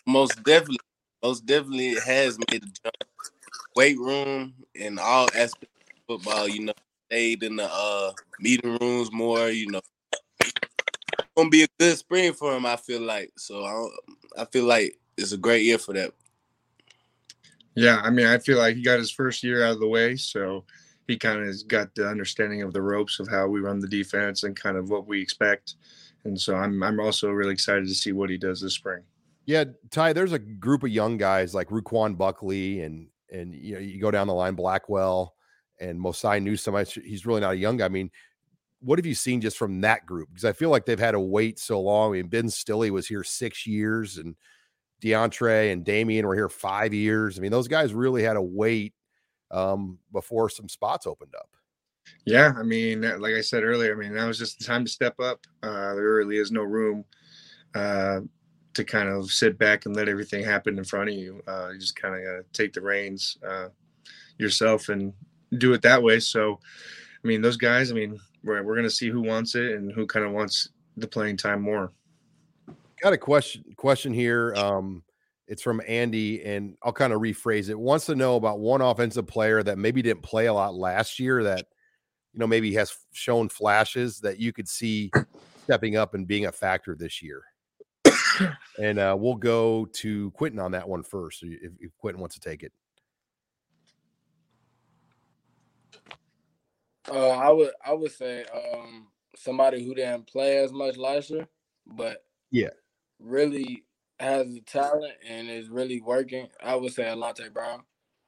most 0.07 0.43
definitely, 0.45 0.79
most 1.23 1.47
definitely 1.47 1.95
has 1.97 2.39
made 2.51 2.63
a 2.63 2.67
jump. 2.67 2.95
Weight 3.77 3.99
room 3.99 4.55
and 4.79 4.99
all 4.99 5.27
aspects 5.27 5.77
of 6.09 6.21
football, 6.21 6.49
you 6.49 6.67
know, 6.67 6.73
stayed 7.11 7.43
in 7.43 7.57
the 7.57 7.69
uh 7.71 8.13
meeting 8.41 8.79
rooms 8.81 9.13
more, 9.13 9.49
you 9.49 9.71
know. 9.71 9.81
Gonna 11.37 11.51
be 11.51 11.63
a 11.63 11.69
good 11.79 11.97
spring 11.97 12.33
for 12.33 12.57
him, 12.57 12.67
I 12.67 12.77
feel 12.77 13.01
like. 13.01 13.31
So 13.37 13.65
I, 13.65 14.43
I 14.43 14.45
feel 14.47 14.65
like 14.65 14.99
it's 15.17 15.33
a 15.33 15.37
great 15.37 15.65
year 15.65 15.79
for 15.79 15.95
that. 15.95 16.13
Yeah, 17.77 18.01
I 18.03 18.11
mean, 18.11 18.27
I 18.27 18.39
feel 18.39 18.59
like 18.59 18.77
he 18.77 18.83
got 18.83 18.99
his 18.99 19.11
first 19.11 19.43
year 19.45 19.65
out 19.65 19.73
of 19.73 19.81
the 19.81 19.87
way, 19.89 20.17
so 20.17 20.65
he 21.11 21.19
kind 21.19 21.41
of 21.41 21.47
has 21.47 21.63
got 21.63 21.95
the 21.95 22.09
understanding 22.09 22.63
of 22.63 22.73
the 22.73 22.83
ropes 22.83 23.21
of 23.21 23.29
how 23.29 23.47
we 23.47 23.61
run 23.61 23.81
the 23.81 23.89
defense 23.89 24.45
and 24.45 24.57
kind 24.57 24.77
of 24.77 24.91
what 24.91 25.07
we 25.07 25.21
expect. 25.21 25.77
And 26.25 26.41
so 26.41 26.55
I'm 26.57 26.83
I'm 26.83 27.01
also 27.01 27.31
really 27.31 27.53
excited 27.53 27.87
to 27.87 27.95
see 27.95 28.13
what 28.13 28.31
he 28.31 28.39
does 28.39 28.61
this 28.61 28.75
spring. 28.75 29.03
Yeah, 29.47 29.65
Ty, 29.91 30.13
there's 30.13 30.33
a 30.33 30.39
group 30.39 30.83
of 30.83 30.91
young 30.91 31.17
guys 31.17 31.55
like 31.55 31.69
Ruquan 31.69 32.17
Buckley 32.17 32.83
and 32.83 33.09
and 33.33 33.55
you 33.55 33.75
know, 33.75 33.81
you 33.81 34.01
go 34.01 34.11
down 34.11 34.27
the 34.27 34.35
line, 34.35 34.55
Blackwell 34.55 35.35
and 35.81 35.99
Mosai 35.99 36.43
Newsom. 36.43 36.75
I- 36.75 36.85
He's 36.85 37.27
really 37.27 37.41
not 37.41 37.53
a 37.55 37.57
young 37.57 37.77
guy. 37.77 37.87
I 37.87 37.89
mean, 37.89 38.11
what 38.81 38.99
have 38.99 39.07
you 39.07 39.15
seen 39.15 39.41
just 39.41 39.57
from 39.57 39.81
that 39.83 40.07
group? 40.07 40.29
Because 40.31 40.45
I 40.45 40.53
feel 40.53 40.71
like 40.71 40.85
they've 40.85 40.99
had 40.99 41.13
to 41.13 41.21
wait 41.21 41.59
so 41.59 41.81
long. 41.81 42.11
I 42.11 42.17
mean, 42.19 42.29
Ben 42.29 42.49
Stille 42.49 42.91
was 42.91 43.07
here 43.07 43.25
six 43.25 43.67
years, 43.67 44.19
and 44.19 44.37
Deontre 45.03 45.73
and 45.73 45.85
Damion 45.85 46.25
were 46.25 46.35
here 46.35 46.49
five 46.49 46.93
years. 46.93 47.39
I 47.39 47.43
mean, 47.43 47.51
those 47.51 47.69
guys 47.69 47.95
really 47.95 48.23
had 48.23 48.35
to 48.35 48.43
wait 48.43 48.95
um, 49.51 49.99
before 50.13 50.49
some 50.49 50.69
spots 50.69 51.07
opened 51.07 51.35
up. 51.37 51.49
Yeah, 52.25 52.53
I 52.57 52.63
mean, 52.63 53.05
uh, 53.05 53.19
like 53.19 53.35
I 53.35 53.41
said 53.41 53.63
earlier, 53.63 53.93
I 53.93 53.97
mean, 53.97 54.15
now 54.15 54.29
is 54.29 54.39
just 54.39 54.59
the 54.59 54.65
time 54.65 54.85
to 54.85 54.91
step 54.91 55.19
up. 55.21 55.47
Uh, 55.63 55.95
there 55.95 56.15
really 56.15 56.39
is 56.39 56.51
no 56.51 56.63
room 56.63 57.05
uh, 57.75 58.21
to 58.75 58.85
kind 58.85 59.09
of 59.09 59.31
sit 59.31 59.59
back 59.59 59.87
and 59.87 59.95
let 59.95 60.09
everything 60.09 60.45
happen 60.45 60.79
in 60.79 60.85
front 60.85 61.11
of 61.11 61.15
you. 61.15 61.43
Uh, 61.47 61.71
you 61.73 61.79
just 61.79 61.97
kind 61.97 62.15
of 62.15 62.23
got 62.23 62.37
to 62.37 62.45
take 62.53 62.73
the 62.73 62.81
reins 62.81 63.39
uh, 63.49 63.69
yourself 64.39 64.89
and 64.89 65.13
do 65.59 65.73
it 65.73 65.83
that 65.83 66.03
way. 66.03 66.21
So, 66.21 66.59
I 67.23 67.29
mean, 67.29 67.43
those 67.43 67.57
guys, 67.57 67.91
I 67.91 67.95
mean, 67.95 68.19
we're, 68.45 68.63
we're 68.63 68.75
going 68.75 68.85
to 68.85 68.91
see 68.91 69.09
who 69.09 69.23
wants 69.23 69.55
it 69.55 69.73
and 69.73 69.93
who 69.93 70.07
kind 70.07 70.25
of 70.25 70.33
wants 70.33 70.69
the 70.97 71.09
playing 71.09 71.37
time 71.37 71.63
more. 71.63 71.93
got 73.03 73.13
a 73.13 73.19
question 73.19 73.65
question 73.77 74.13
here 74.13 74.55
um 74.57 75.03
it's 75.51 75.63
from 75.63 75.83
andy 75.89 76.43
and 76.45 76.77
i'll 76.85 76.93
kind 76.93 77.13
of 77.13 77.21
rephrase 77.21 77.69
it. 77.69 77.79
Wants 77.79 78.07
to 78.07 78.15
know 78.15 78.37
about 78.37 78.61
one 78.61 78.81
offensive 78.81 79.27
player 79.27 79.63
that 79.65 79.77
maybe 79.77 80.01
didn't 80.01 80.23
play 80.23 80.47
a 80.47 80.55
lot 80.55 80.75
last 80.75 81.19
year 81.19 81.43
that 81.43 81.67
you 82.33 82.39
know 82.39 82.47
maybe 82.47 82.73
has 82.75 82.97
shown 83.13 83.49
flashes 83.49 84.21
that 84.21 84.39
you 84.39 84.53
could 84.53 84.69
see 84.69 85.11
stepping 85.65 85.97
up 85.97 86.15
and 86.15 86.27
being 86.27 86.47
a 86.47 86.53
factor 86.53 86.95
this 86.95 87.21
year. 87.21 87.43
And 88.79 88.99
uh 88.99 89.17
we'll 89.19 89.35
go 89.35 89.87
to 89.95 90.31
quentin 90.31 90.61
on 90.61 90.73
that 90.73 90.89
one 90.89 91.03
first 91.03 91.43
if, 91.43 91.73
if 91.81 91.91
quentin 91.99 92.21
wants 92.21 92.37
to 92.37 92.41
take 92.41 92.63
it. 92.63 92.73
Uh, 97.11 97.31
I 97.31 97.51
would 97.51 97.73
I 97.85 97.93
would 97.93 98.13
say 98.13 98.45
um 98.55 99.09
somebody 99.37 99.85
who 99.85 99.95
didn't 99.97 100.29
play 100.29 100.59
as 100.59 100.73
much 100.73 100.97
last 100.97 101.31
year, 101.31 101.49
but 101.87 102.25
yeah. 102.53 102.71
really 103.19 103.85
has 104.21 104.53
the 104.53 104.61
talent 104.61 105.15
and 105.29 105.51
is 105.51 105.71
really 105.71 106.01
working. 106.01 106.49
I 106.63 106.77
would 106.77 106.93
say 106.93 107.05
Alante 107.05 107.53
Brown. 107.53 107.83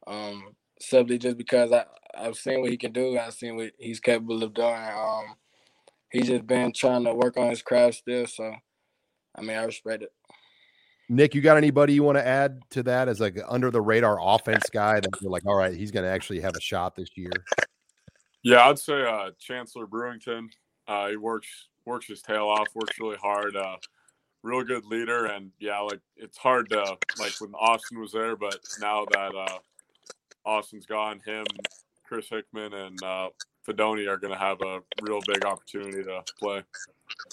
Um, 0.07 0.57
simply 0.81 1.19
just 1.19 1.37
because 1.37 1.71
I 1.71 1.85
I've 2.15 2.37
seen 2.37 2.61
what 2.61 2.71
he 2.71 2.77
can 2.77 2.93
do. 2.93 3.19
I've 3.19 3.35
seen 3.35 3.57
what 3.57 3.73
he's 3.79 4.01
capable 4.01 4.43
of 4.43 4.55
doing. 4.55 4.75
Um, 4.75 5.37
he's 6.11 6.29
just 6.29 6.47
been 6.47 6.73
trying 6.73 7.05
to 7.05 7.15
work 7.15 7.37
on 7.37 7.51
his 7.51 7.63
craft 7.63 7.99
still. 7.99 8.27
So, 8.27 8.53
I 9.37 9.41
mean, 9.43 9.57
I 9.57 9.65
respect 9.65 10.03
it. 10.03 10.13
nick 11.09 11.35
you 11.35 11.41
got 11.41 11.57
anybody 11.57 11.93
you 11.93 12.03
want 12.03 12.17
to 12.17 12.27
add 12.27 12.61
to 12.71 12.83
that 12.83 13.09
as 13.09 13.21
like 13.21 13.39
under 13.49 13.71
the 13.71 13.81
radar 13.81 14.19
offense 14.21 14.65
guy 14.73 14.99
that 15.01 15.11
you're 15.21 15.31
like 15.31 15.45
all 15.45 15.57
right 15.57 15.75
he's 15.75 15.91
going 15.91 16.05
to 16.05 16.11
actually 16.11 16.41
have 16.41 16.55
a 16.57 16.61
shot 16.61 16.95
this 16.95 17.11
year 17.17 17.33
Yeah, 18.43 18.69
I'd 18.69 18.79
say 18.79 19.03
uh, 19.05 19.31
Chancellor 19.39 19.87
Brewington. 19.87 20.49
Uh, 20.89 21.09
he 21.09 21.17
works 21.17 21.49
works 21.87 22.07
his 22.07 22.23
tail 22.23 22.49
off, 22.49 22.69
works 22.75 22.99
really 22.99 23.17
hard. 23.17 23.57
Uh, 23.57 23.77
real 24.43 24.63
good 24.63 24.85
leader, 24.85 25.27
and 25.27 25.51
yeah, 25.59 25.79
like 25.81 26.01
it's 26.17 26.39
hard 26.39 26.69
to 26.71 26.97
like 27.19 27.33
when 27.41 27.55
Austin 27.55 28.01
was 28.01 28.13
there, 28.13 28.37
but 28.37 28.59
now 28.81 29.07
that 29.13 29.35
uh, 29.35 29.59
Austin's 30.45 30.87
gone, 30.87 31.21
him, 31.25 31.47
Chris 32.07 32.29
Hickman, 32.29 32.73
and 32.73 33.03
uh, 33.03 33.29
Fidone 33.67 34.07
are 34.09 34.17
going 34.17 34.33
to 34.33 34.39
have 34.39 34.61
a 34.63 34.81
real 35.03 35.21
big 35.27 35.45
opportunity 35.45 36.03
to 36.03 36.23
play. 36.39 36.63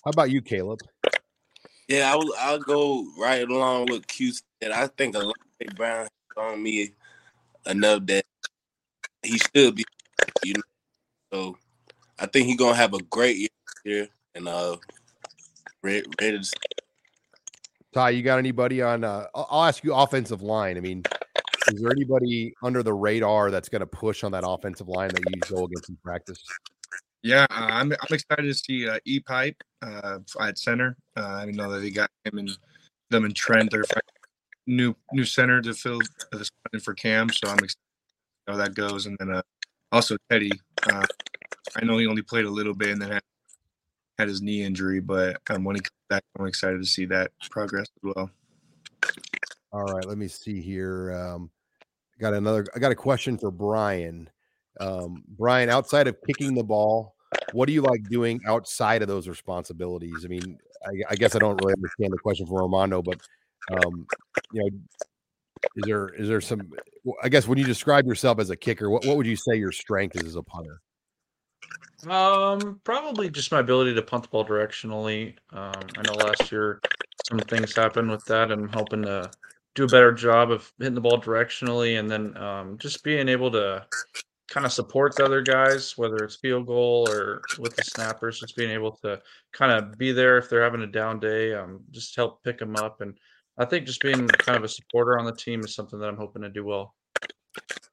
how 0.06 0.12
about 0.12 0.30
you 0.30 0.42
caleb 0.42 0.80
Yeah, 1.88 2.12
I'll 2.12 2.34
I'll 2.38 2.60
go 2.60 3.06
right 3.18 3.48
along 3.48 3.88
with 3.88 4.08
Q 4.08 4.32
said. 4.32 4.72
I 4.72 4.88
think 4.88 5.16
Alante 5.16 5.76
Brown 5.76 6.08
on 6.38 6.62
me 6.62 6.92
enough 7.66 8.06
that 8.06 8.26
he 9.24 9.38
should 9.38 9.76
be, 9.76 9.84
you 10.44 10.54
know. 10.54 10.62
So 11.32 11.58
I 12.18 12.26
think 12.26 12.48
he's 12.48 12.58
gonna 12.58 12.76
have 12.76 12.94
a 12.94 13.04
great 13.04 13.38
year 13.38 13.50
here 13.84 14.08
and 14.36 14.48
uh 14.48 14.78
ready, 15.84 16.04
ready 16.22 16.40
to 16.40 16.52
Ty, 17.94 18.12
you 18.12 18.22
got 18.22 18.38
anybody 18.38 18.82
on? 18.82 19.04
Uh, 19.04 19.26
I'll 19.34 19.64
ask 19.64 19.84
you 19.84 19.94
offensive 19.94 20.42
line. 20.42 20.78
I 20.78 20.80
mean, 20.80 21.04
is 21.72 21.82
there 21.82 21.92
anybody 21.92 22.54
under 22.62 22.84
the 22.84 22.94
radar 22.94 23.50
that's 23.50 23.70
going 23.70 23.82
to 23.82 23.88
push 23.88 24.24
on 24.24 24.32
that 24.34 24.44
offensive 24.46 24.88
line 24.88 25.10
that 25.10 25.24
you 25.28 25.42
go 25.56 25.66
against 25.66 25.90
in 25.90 25.98
practice? 26.04 26.44
Yeah, 27.24 27.48
uh, 27.50 27.68
I'm 27.72 27.92
I'm 27.92 28.14
excited 28.16 28.44
to 28.44 28.54
see 28.54 28.88
uh, 28.88 29.00
E 29.06 29.20
Pipe 29.20 29.62
uh, 29.82 30.20
at 30.40 30.58
center. 30.58 30.96
Uh, 31.18 31.22
I 31.22 31.46
know 31.46 31.72
that 31.72 31.80
they 31.80 31.90
got 31.90 32.10
him 32.26 32.38
and 32.38 32.50
them 33.10 33.26
and 33.26 33.36
Trent. 33.36 33.72
They're 33.72 33.84
new 34.68 34.96
new 35.12 35.26
center 35.26 35.62
to 35.62 35.74
fill 35.74 36.00
the 36.32 36.46
spot 36.46 36.82
for 36.82 36.94
Cam, 36.94 37.30
so 37.30 37.50
I'm 37.50 37.58
excited 37.58 37.76
how 38.48 38.56
that 38.58 38.74
goes. 38.74 39.06
And 39.06 39.18
then 39.20 39.32
uh, 39.32 39.42
also 39.92 40.16
Teddy. 40.30 40.52
Uh, 40.90 41.06
I 41.76 41.86
know 41.86 41.98
he 41.98 42.08
only 42.08 42.22
played 42.22 42.46
a 42.46 42.50
little 42.50 42.74
bit 42.74 42.90
and 42.90 43.02
then 43.02 43.12
had, 43.12 43.24
had 44.18 44.28
his 44.28 44.42
knee 44.42 44.64
injury, 44.64 45.00
but 45.00 45.42
um, 45.50 45.64
when 45.64 45.76
he 45.76 45.82
comes 45.82 45.99
I'm 46.12 46.48
excited 46.48 46.80
to 46.80 46.88
see 46.88 47.06
that 47.06 47.32
progress 47.50 47.88
as 47.98 48.14
well. 48.16 48.30
All 49.72 49.84
right, 49.84 50.06
let 50.06 50.18
me 50.18 50.28
see 50.28 50.62
here. 50.62 51.14
Um, 51.14 51.52
I 52.18 52.22
got 52.22 52.34
another. 52.34 52.66
I 52.76 52.80
got 52.80 52.92
a 52.92 52.96
question 52.96 53.38
for 53.38 53.52
Brian. 53.52 54.30
Um, 54.80 55.24
Brian, 55.38 55.70
outside 55.70 56.08
of 56.08 56.18
kicking 56.26 56.56
the 56.56 56.64
ball, 56.64 57.16
what 57.54 57.68
do 57.68 57.74
you 57.74 57.82
like 57.82 58.04
doing 58.10 58.42
outside 58.48 59.02
of 59.02 59.08
those 59.08 59.28
responsibilities? 59.28 60.26
I 60.26 60.28
mean, 60.28 60.58
I, 60.86 61.12
I 61.12 61.16
guess 61.16 61.36
I 61.36 61.40
don't 61.40 61.60
really 61.62 61.74
understand 61.78 62.12
the 62.12 62.18
question 62.18 62.46
from 62.46 62.56
Romano, 62.56 63.02
but 63.02 63.20
um, 63.72 64.08
you 64.52 64.62
know, 64.62 64.70
is 65.76 65.84
there 65.86 66.08
is 66.10 66.28
there 66.28 66.42
some? 66.42 66.72
I 67.22 67.30
guess 67.30 67.48
when 67.48 67.58
you 67.58 67.66
describe 67.66 68.06
yourself 68.06 68.40
as 68.40 68.50
a 68.50 68.56
kicker, 68.56 68.90
what, 68.90 69.06
what 69.06 69.18
would 69.18 69.28
you 69.28 69.36
say 69.36 69.56
your 69.56 69.72
strength 69.72 70.16
is 70.16 70.24
as 70.24 70.36
a 70.36 70.44
punter? 70.44 70.82
Um, 72.08 72.80
probably 72.84 73.30
just 73.30 73.52
my 73.52 73.60
ability 73.60 73.94
to 73.96 74.02
punt 74.02 74.24
the 74.24 74.30
ball 74.30 74.46
directionally. 74.46 75.36
Um, 75.52 75.74
I 75.98 76.02
know 76.04 76.14
last 76.14 76.52
year 76.52 76.82
some 77.28 77.40
things 77.40 77.76
happened 77.76 78.10
with 78.10 78.24
that. 78.26 78.52
I'm 78.52 78.70
hoping 78.70 79.04
to 79.04 79.30
do 79.76 79.84
a 79.84 79.88
better 79.88 80.12
job 80.12 80.52
of 80.52 80.72
hitting 80.80 80.96
the 80.96 81.02
ball 81.02 81.22
directionally, 81.22 82.00
and 82.00 82.10
then 82.10 82.36
um, 82.38 82.78
just 82.78 83.04
being 83.04 83.28
able 83.28 83.52
to 83.52 83.86
kind 84.50 84.66
of 84.66 84.72
support 84.72 85.16
the 85.16 85.24
other 85.24 85.42
guys, 85.42 85.98
whether 85.98 86.18
it's 86.18 86.36
field 86.38 86.66
goal 86.66 87.08
or 87.10 87.42
with 87.60 87.76
the 87.76 87.84
snappers, 87.84 88.40
just 88.40 88.56
being 88.56 88.72
able 88.72 88.92
to 88.92 89.22
kind 89.54 89.72
of 89.72 89.98
be 89.98 90.12
there 90.12 90.38
if 90.38 90.50
they're 90.50 90.64
having 90.64 90.82
a 90.82 90.88
down 90.88 91.20
day, 91.20 91.54
um, 91.54 91.82
just 91.92 92.16
help 92.16 92.44
pick 92.44 92.58
them 92.58 92.76
up. 92.76 93.02
And 93.02 93.18
I 93.58 93.66
think 93.66 93.86
just 93.86 94.02
being 94.02 94.28
kind 94.28 94.58
of 94.58 94.64
a 94.64 94.70
supporter 94.70 95.20
on 95.20 95.26
the 95.26 95.36
team 95.36 95.60
is 95.62 95.76
something 95.76 96.00
that 96.00 96.08
I'm 96.08 96.18
hoping 96.18 96.42
to 96.42 96.50
do 96.50 96.66
well. 96.66 96.96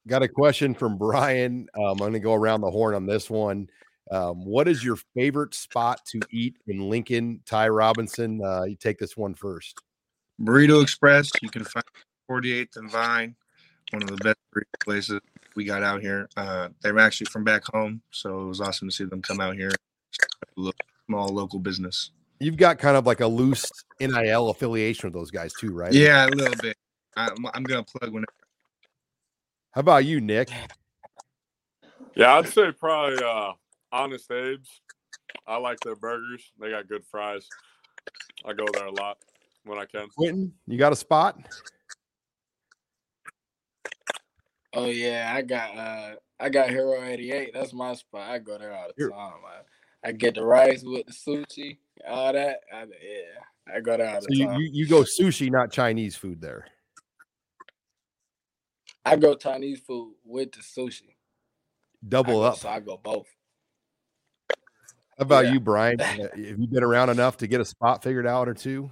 Got 0.07 0.23
a 0.23 0.27
question 0.27 0.73
from 0.73 0.97
Brian. 0.97 1.67
Um, 1.75 1.91
I'm 1.91 1.97
going 1.97 2.13
to 2.13 2.19
go 2.19 2.33
around 2.33 2.61
the 2.61 2.71
horn 2.71 2.95
on 2.95 3.05
this 3.05 3.29
one. 3.29 3.69
Um, 4.09 4.45
what 4.45 4.69
is 4.69 4.81
your 4.81 4.97
favorite 5.13 5.53
spot 5.53 5.99
to 6.11 6.21
eat 6.31 6.55
in 6.67 6.89
Lincoln? 6.89 7.41
Ty 7.45 7.67
Robinson, 7.67 8.41
uh, 8.41 8.63
you 8.63 8.77
take 8.77 8.99
this 8.99 9.17
one 9.17 9.33
first. 9.33 9.77
Burrito 10.41 10.81
Express. 10.81 11.29
You 11.41 11.49
can 11.49 11.65
find 11.65 11.83
48th 12.31 12.77
and 12.77 12.89
Vine, 12.89 13.35
one 13.91 14.03
of 14.03 14.09
the 14.09 14.15
best 14.17 14.37
burrito 14.55 14.79
places 14.81 15.19
we 15.55 15.65
got 15.65 15.83
out 15.83 16.01
here. 16.01 16.29
Uh, 16.37 16.69
they're 16.81 16.97
actually 16.99 17.25
from 17.25 17.43
back 17.43 17.63
home, 17.73 18.01
so 18.11 18.43
it 18.43 18.45
was 18.45 18.61
awesome 18.61 18.87
to 18.87 18.95
see 18.95 19.03
them 19.03 19.21
come 19.21 19.41
out 19.41 19.55
here. 19.55 19.71
Small 21.07 21.27
local 21.27 21.59
business. 21.59 22.11
You've 22.39 22.57
got 22.57 22.79
kind 22.79 22.95
of 22.95 23.05
like 23.05 23.19
a 23.19 23.27
loose 23.27 23.69
NIL 23.99 24.49
affiliation 24.51 25.07
with 25.07 25.13
those 25.13 25.31
guys 25.31 25.51
too, 25.59 25.73
right? 25.73 25.91
Yeah, 25.91 26.27
a 26.27 26.29
little 26.29 26.55
bit. 26.61 26.77
I'm, 27.17 27.45
I'm 27.53 27.63
gonna 27.63 27.83
plug 27.83 28.13
whenever. 28.13 28.27
How 29.77 29.81
about 29.81 30.05
you, 30.05 30.19
Nick? 30.19 30.49
Yeah, 32.15 32.37
I'd 32.37 32.47
say 32.49 32.71
probably 32.71 33.23
uh, 33.23 33.51
Honest 33.91 34.31
Abe's. 34.31 34.81
I 35.45 35.57
like 35.57 35.79
their 35.81 35.95
burgers. 35.95 36.51
They 36.59 36.71
got 36.71 36.87
good 36.87 37.05
fries. 37.05 37.47
I 38.43 38.53
go 38.53 38.65
there 38.73 38.87
a 38.87 38.91
lot 38.91 39.19
when 39.65 39.77
I 39.77 39.85
can. 39.85 40.07
Quentin, 40.17 40.51
you 40.65 40.79
got 40.79 40.93
a 40.93 40.95
spot? 40.95 41.37
Oh 44.73 44.87
yeah, 44.87 45.31
I 45.35 45.43
got 45.43 45.77
uh 45.77 46.15
I 46.39 46.49
got 46.49 46.71
Hiro 46.71 47.03
88. 47.03 47.51
That's 47.53 47.71
my 47.71 47.93
spot. 47.93 48.31
I 48.31 48.39
go 48.39 48.57
there 48.57 48.73
all 48.73 48.87
the 48.97 49.09
time. 49.09 49.41
I, 49.45 50.09
I 50.09 50.11
get 50.11 50.33
the 50.33 50.43
rice 50.43 50.81
with 50.83 51.05
the 51.05 51.13
sushi, 51.13 51.77
all 52.07 52.33
that. 52.33 52.61
I, 52.73 52.79
yeah, 52.79 53.75
I 53.75 53.79
go 53.79 53.95
there 53.95 54.09
all 54.09 54.21
So 54.21 54.27
the 54.27 54.37
you, 54.37 54.47
time. 54.47 54.59
you 54.59 54.69
you 54.73 54.87
go 54.87 55.03
sushi, 55.03 55.51
not 55.51 55.71
Chinese 55.71 56.15
food 56.15 56.41
there. 56.41 56.65
I 59.07 59.15
go 59.15 59.35
Chinese 59.35 59.79
food 59.79 60.15
with 60.25 60.51
the 60.51 60.59
sushi. 60.59 61.15
Double 62.07 62.41
I 62.41 62.47
go- 62.47 62.53
up. 62.53 62.57
So 62.57 62.69
I 62.69 62.79
go 62.79 62.97
both. 62.97 63.27
How 64.49 64.55
about 65.23 65.45
Yeah. 65.45 65.53
you, 65.53 65.59
Brian? 65.59 65.99
Uh, 66.01 66.27
Have 66.35 66.37
you 66.37 66.67
been 66.67 66.83
around 66.83 67.09
enough 67.09 67.37
to 67.37 67.47
get 67.47 67.59
a 67.61 67.65
spot 67.65 68.03
figured 68.03 68.27
out 68.27 68.47
or 68.47 68.53
two? 68.53 68.91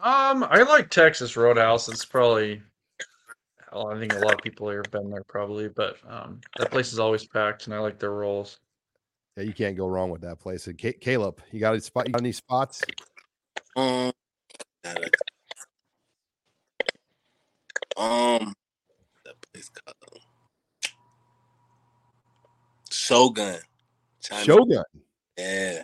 Um, 0.00 0.44
I 0.44 0.62
like 0.62 0.88
Texas 0.88 1.36
Roadhouse. 1.36 1.88
It's 1.90 2.06
probably, 2.06 2.62
well, 3.72 3.88
I 3.88 3.98
think 4.00 4.14
a 4.14 4.18
lot 4.20 4.32
of 4.34 4.40
people 4.40 4.70
here 4.70 4.82
have 4.82 4.90
been 4.90 5.10
there 5.10 5.24
probably, 5.28 5.68
but 5.68 5.96
um, 6.08 6.40
that 6.58 6.70
place 6.70 6.92
is 6.94 6.98
always 6.98 7.26
packed, 7.26 7.66
and 7.66 7.74
I 7.74 7.78
like 7.80 7.98
their 7.98 8.12
rolls. 8.12 8.60
Yeah, 9.36 9.42
you 9.42 9.52
can't 9.52 9.76
go 9.76 9.86
wrong 9.86 10.08
with 10.10 10.22
that 10.22 10.38
place. 10.40 10.66
And 10.68 10.80
Ca- 10.80 10.96
Caleb, 11.00 11.42
you 11.52 11.60
got 11.60 11.74
a 11.74 11.80
spot? 11.82 12.06
You 12.06 12.12
got 12.14 12.22
any 12.22 12.32
spots? 12.32 12.80
Um, 13.76 14.10
um, 17.98 18.54
that 19.68 19.84
place 19.84 20.22
called 20.22 20.22
Shogun. 22.90 23.58
China- 24.22 24.44
Shogun. 24.44 24.84
Yeah. 25.38 25.82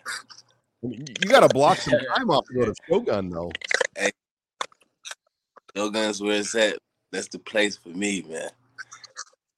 I 0.84 0.86
mean, 0.86 1.04
You 1.22 1.30
got 1.30 1.40
to 1.40 1.48
block 1.48 1.78
some 1.78 1.98
time 2.16 2.30
off 2.30 2.46
to 2.46 2.54
go 2.54 2.64
to 2.66 2.74
Shogun, 2.88 3.30
though. 3.30 3.50
Hey, 3.96 4.10
Shogun's 5.76 6.20
where 6.22 6.40
it's 6.40 6.54
at. 6.54 6.78
That's 7.12 7.28
the 7.28 7.38
place 7.38 7.76
for 7.76 7.88
me, 7.90 8.22
man. 8.28 8.50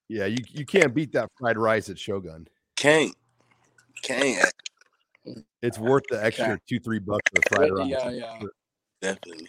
Yeah, 0.09 0.27
you, 0.27 0.39
you 0.51 0.65
can't 0.65 0.95
beat 0.95 1.13
that 1.13 1.29
fried 1.39 1.59
rice 1.59 1.91
at 1.91 1.99
Shogun. 1.99 2.47
Can't, 2.77 3.15
can't. 4.03 4.53
It's 5.61 5.79
worth 5.79 6.05
the 6.09 6.25
extra 6.25 6.59
two, 6.69 6.79
three 6.79 6.99
bucks 6.99 7.31
for 7.35 7.57
fried 7.57 7.73
rice. 7.73 7.89
Yeah, 7.89 8.11
yeah. 8.11 8.41
Definitely. 9.03 9.49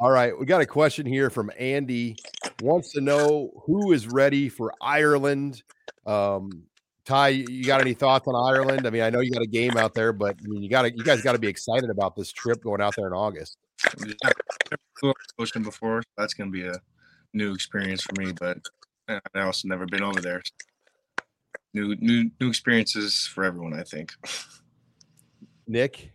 All 0.00 0.10
right, 0.10 0.38
we 0.38 0.44
got 0.46 0.60
a 0.60 0.66
question 0.66 1.06
here 1.06 1.30
from 1.30 1.50
Andy. 1.58 2.16
Wants 2.62 2.92
to 2.92 3.00
know 3.00 3.62
who 3.64 3.92
is 3.92 4.06
ready 4.06 4.48
for 4.48 4.72
Ireland. 4.80 5.62
Um, 6.06 6.64
Ty, 7.04 7.28
you 7.28 7.64
got 7.64 7.80
any 7.80 7.94
thoughts 7.94 8.28
on 8.28 8.34
Ireland? 8.34 8.86
I 8.86 8.90
mean, 8.90 9.02
I 9.02 9.10
know 9.10 9.20
you 9.20 9.32
got 9.32 9.42
a 9.42 9.46
game 9.46 9.76
out 9.76 9.94
there, 9.94 10.12
but 10.12 10.36
I 10.44 10.46
mean, 10.46 10.62
you 10.62 10.68
got 10.68 10.82
to 10.82 10.94
you 10.94 11.02
guys 11.02 11.22
got 11.22 11.32
to 11.32 11.38
be 11.38 11.48
excited 11.48 11.90
about 11.90 12.14
this 12.14 12.30
trip 12.30 12.62
going 12.62 12.80
out 12.80 12.94
there 12.96 13.06
in 13.06 13.12
August. 13.12 13.56
Yeah, 13.98 14.30
flew 14.98 15.10
on 15.10 15.14
ocean 15.38 15.62
before. 15.62 16.02
That's 16.16 16.34
gonna 16.34 16.50
be 16.50 16.66
a 16.66 16.74
new 17.32 17.54
experience 17.54 18.02
for 18.02 18.20
me, 18.20 18.32
but 18.38 18.58
uh, 19.08 19.20
I 19.34 19.40
also 19.42 19.68
never 19.68 19.86
been 19.86 20.02
over 20.02 20.20
there. 20.20 20.42
New, 21.72 21.94
new, 21.96 22.30
new 22.40 22.48
experiences 22.48 23.26
for 23.26 23.44
everyone. 23.44 23.72
I 23.74 23.82
think. 23.82 24.12
Nick, 25.66 26.12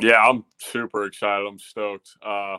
Yeah, 0.00 0.22
I'm 0.22 0.44
super 0.58 1.04
excited. 1.04 1.46
I'm 1.46 1.58
stoked. 1.58 2.10
Uh, 2.22 2.58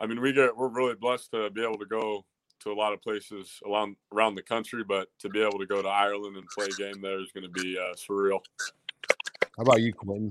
I 0.00 0.06
mean, 0.06 0.20
we 0.20 0.32
get 0.32 0.56
we're 0.56 0.68
really 0.68 0.94
blessed 0.94 1.30
to 1.32 1.50
be 1.50 1.62
able 1.62 1.78
to 1.78 1.86
go 1.86 2.24
to 2.60 2.72
a 2.72 2.74
lot 2.74 2.92
of 2.92 3.02
places 3.02 3.60
around 3.66 3.96
around 4.12 4.34
the 4.34 4.42
country, 4.42 4.84
but 4.84 5.08
to 5.20 5.28
be 5.28 5.40
able 5.40 5.58
to 5.58 5.66
go 5.66 5.82
to 5.82 5.88
Ireland 5.88 6.36
and 6.36 6.46
play 6.48 6.66
a 6.66 6.76
game 6.76 7.00
there 7.02 7.20
is 7.20 7.30
going 7.32 7.44
to 7.44 7.62
be 7.62 7.78
uh, 7.78 7.94
surreal. 7.94 8.40
how 9.56 9.62
about 9.62 9.80
you, 9.80 9.92
Quentin? 9.92 10.30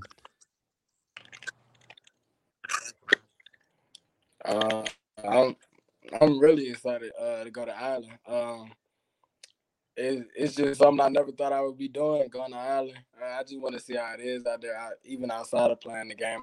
Uh, 4.46 4.84
I'm 5.28 5.56
I'm 6.22 6.40
really 6.40 6.70
excited 6.70 7.12
uh, 7.20 7.44
to 7.44 7.52
go 7.52 7.66
to 7.66 7.78
Ireland. 7.78 8.18
Um, 8.28 8.72
it, 9.98 10.28
it's 10.36 10.56
just 10.56 10.80
something 10.80 11.04
I 11.04 11.10
never 11.10 11.32
thought 11.32 11.52
I 11.52 11.62
would 11.62 11.78
be 11.78 11.90
doing, 11.90 12.30
going 12.30 12.52
to 12.52 12.58
Ireland. 12.58 13.00
Uh, 13.22 13.26
I 13.26 13.42
just 13.42 13.60
want 13.60 13.76
to 13.76 13.82
see 13.82 13.96
how 13.96 14.14
it 14.14 14.22
is 14.22 14.46
out 14.46 14.62
there, 14.62 14.78
I, 14.78 14.92
even 15.04 15.32
outside 15.32 15.72
of 15.72 15.82
playing 15.82 16.10
the 16.10 16.16
game. 16.16 16.42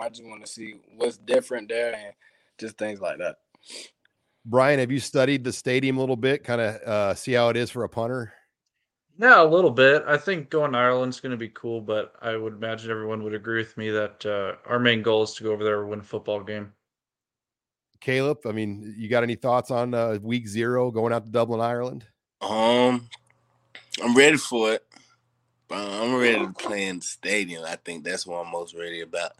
I 0.00 0.08
just 0.08 0.24
want 0.24 0.44
to 0.44 0.50
see 0.50 0.76
what's 0.96 1.18
different 1.18 1.68
there 1.68 1.94
and 1.94 2.14
just 2.58 2.78
things 2.78 3.00
like 3.00 3.18
that. 3.18 3.36
Brian, 4.46 4.78
have 4.78 4.92
you 4.92 5.00
studied 5.00 5.44
the 5.44 5.52
stadium 5.52 5.96
a 5.96 6.00
little 6.00 6.16
bit? 6.16 6.44
Kind 6.44 6.60
of 6.60 6.74
uh, 6.82 7.14
see 7.14 7.32
how 7.32 7.48
it 7.48 7.56
is 7.56 7.70
for 7.70 7.84
a 7.84 7.88
punter. 7.88 8.32
Yeah, 9.18 9.42
a 9.42 9.44
little 9.44 9.70
bit. 9.70 10.04
I 10.06 10.16
think 10.16 10.50
going 10.50 10.72
to 10.72 10.78
Ireland's 10.78 11.20
going 11.20 11.30
to 11.30 11.38
be 11.38 11.48
cool, 11.48 11.80
but 11.80 12.14
I 12.20 12.36
would 12.36 12.54
imagine 12.54 12.90
everyone 12.90 13.22
would 13.22 13.34
agree 13.34 13.58
with 13.58 13.76
me 13.76 13.90
that 13.90 14.26
uh, 14.26 14.56
our 14.68 14.78
main 14.78 15.02
goal 15.02 15.22
is 15.22 15.34
to 15.34 15.44
go 15.44 15.52
over 15.52 15.62
there 15.62 15.80
and 15.80 15.90
win 15.90 16.00
a 16.00 16.04
football 16.04 16.42
game. 16.42 16.72
Caleb, 18.00 18.40
I 18.44 18.52
mean, 18.52 18.94
you 18.98 19.08
got 19.08 19.22
any 19.22 19.36
thoughts 19.36 19.70
on 19.70 19.94
uh, 19.94 20.18
week 20.20 20.46
zero 20.48 20.90
going 20.90 21.12
out 21.12 21.24
to 21.24 21.30
Dublin, 21.30 21.60
Ireland? 21.60 22.04
Um, 22.40 23.08
I'm 24.02 24.16
ready 24.16 24.36
for 24.36 24.72
it. 24.72 24.84
I'm 25.70 26.16
ready 26.16 26.40
to 26.40 26.52
play 26.52 26.88
in 26.88 26.96
the 26.96 27.04
stadium. 27.04 27.64
I 27.64 27.76
think 27.76 28.04
that's 28.04 28.26
what 28.26 28.44
I'm 28.44 28.52
most 28.52 28.74
ready 28.74 29.00
about. 29.00 29.32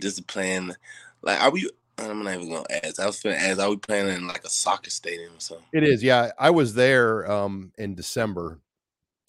Just 0.00 0.16
to 0.16 0.22
play 0.22 0.54
in, 0.54 0.74
like, 1.22 1.40
are 1.40 1.50
we? 1.50 1.70
I'm 2.00 2.22
not 2.22 2.34
even 2.34 2.48
gonna 2.50 2.64
ask. 2.84 2.98
I 3.00 3.06
was 3.06 3.20
gonna 3.20 3.36
ask, 3.36 3.58
are 3.58 3.70
we 3.70 3.76
playing 3.76 4.08
in 4.08 4.26
like 4.26 4.44
a 4.44 4.50
soccer 4.50 4.90
stadium 4.90 5.34
or 5.36 5.40
something? 5.40 5.66
It 5.72 5.82
is, 5.82 6.02
yeah. 6.02 6.30
I 6.38 6.50
was 6.50 6.74
there 6.74 7.30
um, 7.30 7.72
in 7.78 7.94
December, 7.94 8.60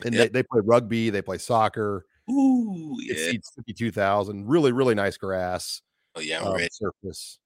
and 0.05 0.13
Yeah. 0.13 0.23
they, 0.23 0.29
they 0.29 0.43
play 0.43 0.61
rugby, 0.63 1.09
they 1.09 1.21
play 1.21 1.37
soccer. 1.37 2.05
Ooh, 2.29 2.97
It 2.99 3.17
yeah. 3.17 3.31
seats 3.31 3.51
fifty-two 3.55 3.91
thousand. 3.91 4.47
Really, 4.47 4.71
really 4.71 4.95
nice 4.95 5.17
grass. 5.17 5.81
Oh 6.15 6.19
yeah, 6.21 6.39
um, 6.39 6.59
surface, 6.71 7.39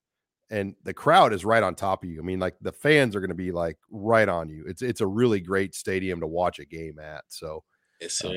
and 0.50 0.76
the 0.84 0.94
crowd 0.94 1.34
is 1.34 1.46
right 1.46 1.64
on 1.64 1.76
top 1.76 2.04
of 2.04 2.10
you. 2.10 2.20
I 2.20 2.24
mean, 2.24 2.40
like 2.40 2.56
the 2.62 2.72
fans 2.72 3.16
are 3.16 3.20
going 3.20 3.30
to 3.30 3.36
be 3.36 3.52
like 3.52 3.78
right 3.90 4.28
on 4.28 4.50
you. 4.50 4.66
It's 4.68 4.82
it's 4.82 5.02
a 5.02 5.08
really 5.08 5.40
great 5.40 5.76
stadium 5.76 6.20
to 6.22 6.28
watch 6.28 6.60
a 6.60 6.66
game 6.66 7.00
at. 7.00 7.24
So 7.30 7.64
Yes, 8.02 8.24
um, 8.26 8.34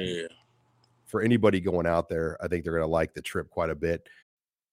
for 1.06 1.22
anybody 1.22 1.60
going 1.60 1.86
out 1.86 2.08
there, 2.08 2.36
I 2.42 2.48
think 2.48 2.62
they're 2.62 2.72
going 2.74 2.84
to 2.84 2.90
like 2.90 3.14
the 3.14 3.22
trip 3.22 3.50
quite 3.50 3.70
a 3.70 3.74
bit. 3.74 4.06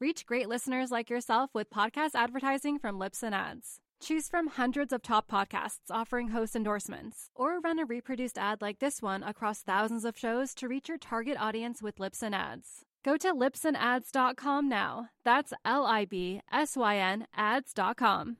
Reach 0.00 0.24
great 0.24 0.48
listeners 0.48 0.90
like 0.90 1.10
yourself 1.10 1.50
with 1.52 1.68
podcast 1.68 2.14
advertising 2.14 2.78
from 2.78 2.98
Libsyn 2.98 3.34
Ads. 3.34 3.80
Choose 4.00 4.28
from 4.28 4.46
hundreds 4.46 4.94
of 4.94 5.02
top 5.02 5.30
podcasts 5.30 5.90
offering 5.90 6.28
host 6.28 6.56
endorsements, 6.56 7.28
or 7.34 7.60
run 7.60 7.78
a 7.78 7.84
reproduced 7.84 8.38
ad 8.38 8.62
like 8.62 8.78
this 8.78 9.02
one 9.02 9.22
across 9.22 9.60
thousands 9.60 10.06
of 10.06 10.16
shows 10.16 10.54
to 10.54 10.68
reach 10.68 10.88
your 10.88 10.96
target 10.96 11.36
audience 11.38 11.82
with 11.82 11.98
Libsyn 11.98 12.32
Ads. 12.34 12.86
Go 13.04 13.18
to 13.18 13.34
libsynads.com 13.34 14.70
now. 14.70 15.10
That's 15.22 15.52
L 15.66 15.84
I 15.84 16.06
B 16.06 16.40
S 16.50 16.78
Y 16.78 16.96
N 16.96 17.26
ads.com. 17.36 18.38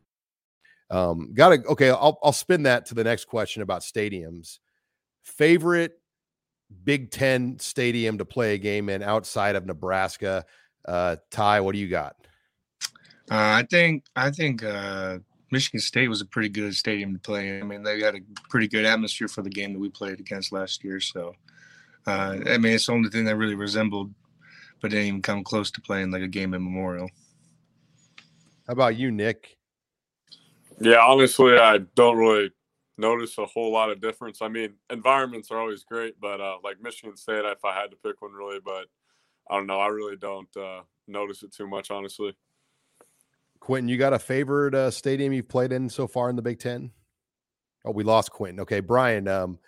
Um, 0.90 1.34
got 1.34 1.50
to 1.50 1.62
okay. 1.66 1.90
I'll 1.90 2.18
I'll 2.22 2.32
spin 2.32 2.62
that 2.62 2.86
to 2.86 2.94
the 2.94 3.04
next 3.04 3.26
question 3.26 3.60
about 3.60 3.82
stadiums. 3.82 4.60
Favorite 5.24 5.92
Big 6.84 7.10
Ten 7.10 7.58
stadium 7.58 8.16
to 8.16 8.24
play 8.24 8.54
a 8.54 8.58
game 8.58 8.88
in 8.88 9.02
outside 9.02 9.56
of 9.56 9.66
Nebraska. 9.66 10.46
Uh, 10.86 11.16
Ty, 11.30 11.60
what 11.60 11.72
do 11.72 11.78
you 11.78 11.88
got? 11.88 12.16
Uh, 13.30 13.62
I 13.62 13.66
think 13.70 14.04
I 14.16 14.30
think 14.30 14.64
uh, 14.64 15.18
Michigan 15.50 15.80
State 15.80 16.08
was 16.08 16.20
a 16.20 16.26
pretty 16.26 16.48
good 16.48 16.74
stadium 16.74 17.12
to 17.12 17.18
play 17.18 17.48
in. 17.48 17.62
I 17.62 17.64
mean, 17.64 17.82
they 17.82 18.00
had 18.00 18.16
a 18.16 18.20
pretty 18.48 18.68
good 18.68 18.84
atmosphere 18.84 19.28
for 19.28 19.42
the 19.42 19.50
game 19.50 19.72
that 19.72 19.78
we 19.78 19.88
played 19.88 20.18
against 20.18 20.52
last 20.52 20.82
year. 20.82 21.00
So, 21.00 21.34
uh, 22.06 22.36
I 22.46 22.58
mean, 22.58 22.74
it's 22.74 22.86
the 22.86 22.92
only 22.92 23.10
thing 23.10 23.24
that 23.24 23.36
really 23.36 23.54
resembled, 23.54 24.12
but 24.80 24.90
didn't 24.90 25.06
even 25.06 25.22
come 25.22 25.44
close 25.44 25.70
to 25.72 25.80
playing 25.80 26.10
like 26.10 26.22
a 26.22 26.28
game 26.28 26.54
in 26.54 26.62
Memorial. 26.62 27.08
How 28.66 28.72
about 28.72 28.96
you, 28.96 29.10
Nick? 29.10 29.56
Yeah, 30.80 31.04
honestly, 31.04 31.56
I 31.58 31.78
don't 31.94 32.16
really 32.16 32.50
notice 32.96 33.36
a 33.38 33.46
whole 33.46 33.72
lot 33.72 33.90
of 33.90 34.00
difference. 34.00 34.40
I 34.42 34.48
mean, 34.48 34.74
environments 34.90 35.50
are 35.50 35.58
always 35.58 35.84
great, 35.84 36.14
but 36.20 36.40
uh, 36.40 36.56
like 36.62 36.80
Michigan 36.80 37.16
State, 37.16 37.44
if 37.44 37.64
I 37.64 37.74
had 37.74 37.90
to 37.90 37.96
pick 37.96 38.22
one, 38.22 38.32
really, 38.32 38.60
but 38.64 38.86
I 39.50 39.56
don't 39.56 39.66
know. 39.66 39.80
I 39.80 39.88
really 39.88 40.16
don't 40.16 40.48
uh, 40.56 40.82
notice 41.08 41.42
it 41.42 41.52
too 41.52 41.66
much, 41.66 41.90
honestly. 41.90 42.34
Quentin, 43.58 43.88
you 43.88 43.98
got 43.98 44.12
a 44.12 44.18
favorite 44.18 44.74
uh, 44.74 44.90
stadium 44.90 45.32
you've 45.32 45.48
played 45.48 45.72
in 45.72 45.88
so 45.88 46.06
far 46.06 46.30
in 46.30 46.36
the 46.36 46.42
Big 46.42 46.58
Ten? 46.58 46.90
Oh, 47.84 47.90
we 47.90 48.04
lost 48.04 48.30
Quentin. 48.30 48.60
Okay, 48.60 48.80
Brian. 48.80 49.28
Um, 49.28 49.58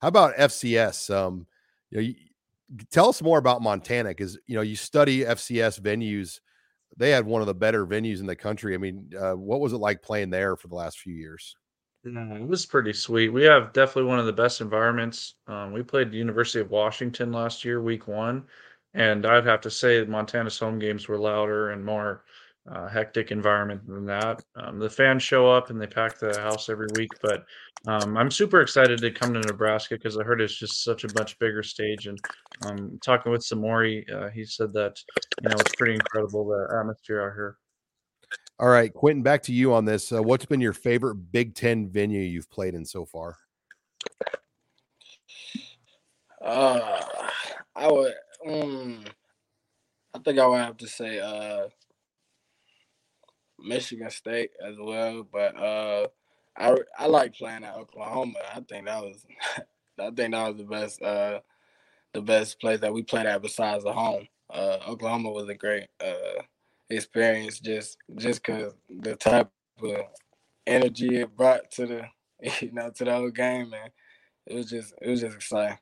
how 0.00 0.08
about 0.08 0.36
FCS? 0.36 1.14
Um, 1.14 1.46
you 1.90 1.96
know, 1.96 2.02
you, 2.02 2.14
tell 2.90 3.08
us 3.08 3.22
more 3.22 3.38
about 3.38 3.62
Montana 3.62 4.10
because 4.10 4.38
you 4.46 4.54
know 4.54 4.62
you 4.62 4.76
study 4.76 5.20
FCS 5.20 5.80
venues. 5.80 6.40
They 6.96 7.10
had 7.10 7.26
one 7.26 7.40
of 7.40 7.46
the 7.46 7.54
better 7.54 7.86
venues 7.86 8.20
in 8.20 8.26
the 8.26 8.36
country. 8.36 8.74
I 8.74 8.78
mean, 8.78 9.10
uh, 9.18 9.32
what 9.32 9.60
was 9.60 9.72
it 9.72 9.78
like 9.78 10.02
playing 10.02 10.30
there 10.30 10.56
for 10.56 10.68
the 10.68 10.74
last 10.74 11.00
few 11.00 11.14
years? 11.14 11.56
No, 12.02 12.34
it 12.34 12.46
was 12.46 12.64
pretty 12.64 12.92
sweet. 12.94 13.28
We 13.28 13.44
have 13.44 13.72
definitely 13.72 14.08
one 14.08 14.18
of 14.18 14.26
the 14.26 14.32
best 14.32 14.60
environments. 14.60 15.34
Um, 15.46 15.72
we 15.72 15.82
played 15.82 16.10
the 16.10 16.16
University 16.16 16.60
of 16.60 16.70
Washington 16.70 17.30
last 17.30 17.64
year, 17.64 17.82
week 17.82 18.08
one, 18.08 18.44
and 18.94 19.26
I'd 19.26 19.46
have 19.46 19.60
to 19.62 19.70
say 19.70 20.04
Montana's 20.04 20.58
home 20.58 20.78
games 20.78 21.08
were 21.08 21.18
louder 21.18 21.70
and 21.70 21.84
more 21.84 22.24
uh, 22.70 22.88
hectic 22.88 23.30
environment 23.30 23.86
than 23.86 24.04
that. 24.06 24.42
Um, 24.56 24.78
the 24.78 24.90
fans 24.90 25.22
show 25.22 25.50
up 25.50 25.70
and 25.70 25.80
they 25.80 25.86
pack 25.86 26.18
the 26.18 26.38
house 26.40 26.68
every 26.68 26.88
week, 26.96 27.10
but 27.22 27.44
um, 27.86 28.16
I'm 28.16 28.30
super 28.30 28.60
excited 28.60 29.00
to 29.00 29.10
come 29.10 29.32
to 29.32 29.40
Nebraska 29.40 29.94
because 29.94 30.18
I 30.18 30.22
heard 30.22 30.40
it's 30.40 30.58
just 30.58 30.84
such 30.84 31.04
a 31.04 31.14
much 31.14 31.38
bigger 31.38 31.62
stage. 31.62 32.06
And 32.06 32.18
um, 32.66 32.98
talking 33.02 33.32
with 33.32 33.42
Samori, 33.42 34.10
uh, 34.12 34.28
he 34.28 34.44
said 34.44 34.72
that 34.74 35.00
you 35.42 35.48
know 35.48 35.56
it's 35.58 35.74
pretty 35.76 35.94
incredible 35.94 36.46
the 36.46 36.76
atmosphere 36.78 37.22
out 37.22 37.34
here. 37.34 37.56
All 38.58 38.68
right, 38.68 38.92
Quentin, 38.92 39.22
back 39.22 39.42
to 39.44 39.54
you 39.54 39.72
on 39.72 39.86
this. 39.86 40.12
Uh, 40.12 40.22
what's 40.22 40.44
been 40.44 40.60
your 40.60 40.74
favorite 40.74 41.14
Big 41.32 41.54
Ten 41.54 41.88
venue 41.88 42.20
you've 42.20 42.50
played 42.50 42.74
in 42.74 42.84
so 42.84 43.06
far? 43.06 43.36
Uh, 46.44 47.02
I 47.74 47.90
would. 47.90 48.12
Um, 48.48 49.04
I 50.14 50.18
think 50.20 50.38
I 50.38 50.46
would 50.46 50.60
have 50.60 50.76
to 50.78 50.88
say 50.88 51.20
uh, 51.20 51.68
Michigan 53.58 54.10
State 54.10 54.50
as 54.66 54.76
well, 54.78 55.26
but 55.30 55.56
uh, 55.56 56.08
I 56.56 56.76
I 56.98 57.06
like 57.06 57.34
playing 57.34 57.64
at 57.64 57.76
Oklahoma. 57.76 58.34
I 58.54 58.60
think 58.60 58.86
that 58.86 59.02
was 59.02 59.24
I 60.00 60.10
think 60.10 60.32
that 60.32 60.48
was 60.48 60.56
the 60.56 60.64
best 60.64 61.02
uh, 61.02 61.40
the 62.14 62.22
best 62.22 62.60
place 62.60 62.80
that 62.80 62.92
we 62.92 63.02
played 63.02 63.26
at 63.26 63.42
besides 63.42 63.84
the 63.84 63.92
home. 63.92 64.28
Uh, 64.50 64.78
Oklahoma 64.88 65.30
was 65.30 65.48
a 65.48 65.54
great 65.54 65.88
uh, 66.04 66.42
experience 66.90 67.60
just 67.60 67.98
just 68.16 68.42
cause 68.44 68.74
the 68.88 69.16
type 69.16 69.50
of 69.82 69.96
energy 70.66 71.20
it 71.20 71.36
brought 71.36 71.70
to 71.72 71.86
the 71.86 72.02
you 72.62 72.72
know 72.72 72.90
to 72.90 73.04
the 73.04 73.12
whole 73.14 73.30
game, 73.30 73.70
man. 73.70 73.90
It 74.46 74.54
was 74.56 74.70
just 74.70 74.94
it 75.02 75.10
was 75.10 75.20
just 75.22 75.36
exciting. 75.36 75.78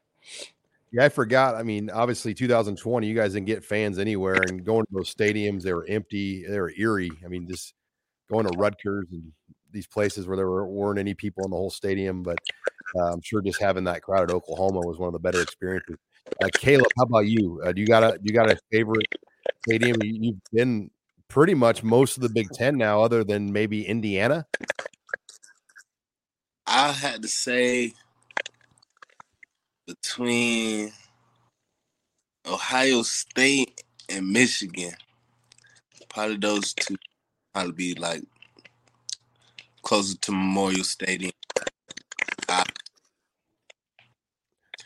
Yeah, 0.90 1.04
I 1.04 1.08
forgot. 1.10 1.54
I 1.54 1.62
mean, 1.62 1.90
obviously, 1.90 2.32
2020, 2.32 3.06
you 3.06 3.14
guys 3.14 3.34
didn't 3.34 3.46
get 3.46 3.64
fans 3.64 3.98
anywhere, 3.98 4.40
and 4.48 4.64
going 4.64 4.86
to 4.86 4.92
those 4.92 5.14
stadiums, 5.14 5.62
they 5.62 5.74
were 5.74 5.86
empty, 5.86 6.46
they 6.46 6.58
were 6.58 6.72
eerie. 6.78 7.10
I 7.24 7.28
mean, 7.28 7.46
just 7.46 7.74
going 8.30 8.46
to 8.46 8.58
Rutgers 8.58 9.06
and 9.12 9.32
these 9.70 9.86
places 9.86 10.26
where 10.26 10.36
there 10.36 10.48
were, 10.48 10.66
weren't 10.66 10.98
any 10.98 11.14
people 11.14 11.44
in 11.44 11.50
the 11.50 11.56
whole 11.56 11.70
stadium. 11.70 12.22
But 12.22 12.38
uh, 12.96 13.12
I'm 13.12 13.20
sure 13.22 13.42
just 13.42 13.60
having 13.60 13.84
that 13.84 14.02
crowd 14.02 14.30
at 14.30 14.34
Oklahoma 14.34 14.80
was 14.80 14.98
one 14.98 15.08
of 15.08 15.12
the 15.12 15.18
better 15.18 15.42
experiences. 15.42 15.96
Uh, 16.42 16.48
Caleb, 16.54 16.86
how 16.96 17.04
about 17.04 17.26
you? 17.26 17.60
Uh, 17.64 17.72
do 17.72 17.80
you 17.80 17.86
got 17.86 18.02
a 18.02 18.18
you 18.22 18.32
got 18.32 18.50
a 18.50 18.58
favorite 18.70 19.06
stadium? 19.66 19.96
You, 20.02 20.32
have 20.32 20.52
been 20.52 20.90
pretty 21.28 21.54
much 21.54 21.82
most 21.82 22.16
of 22.16 22.22
the 22.22 22.28
Big 22.28 22.48
Ten 22.50 22.76
now, 22.76 23.02
other 23.02 23.24
than 23.24 23.52
maybe 23.52 23.86
Indiana. 23.86 24.46
I 26.66 26.92
had 26.92 27.22
to 27.22 27.28
say 27.28 27.94
between 29.88 30.92
Ohio 32.46 33.02
State 33.02 33.82
and 34.10 34.28
Michigan. 34.28 34.92
Probably 36.10 36.36
those 36.36 36.74
two 36.74 36.96
probably 37.54 37.72
be 37.72 37.94
like 37.94 38.22
closer 39.82 40.16
to 40.18 40.32
Memorial 40.32 40.84
Stadium. 40.84 41.32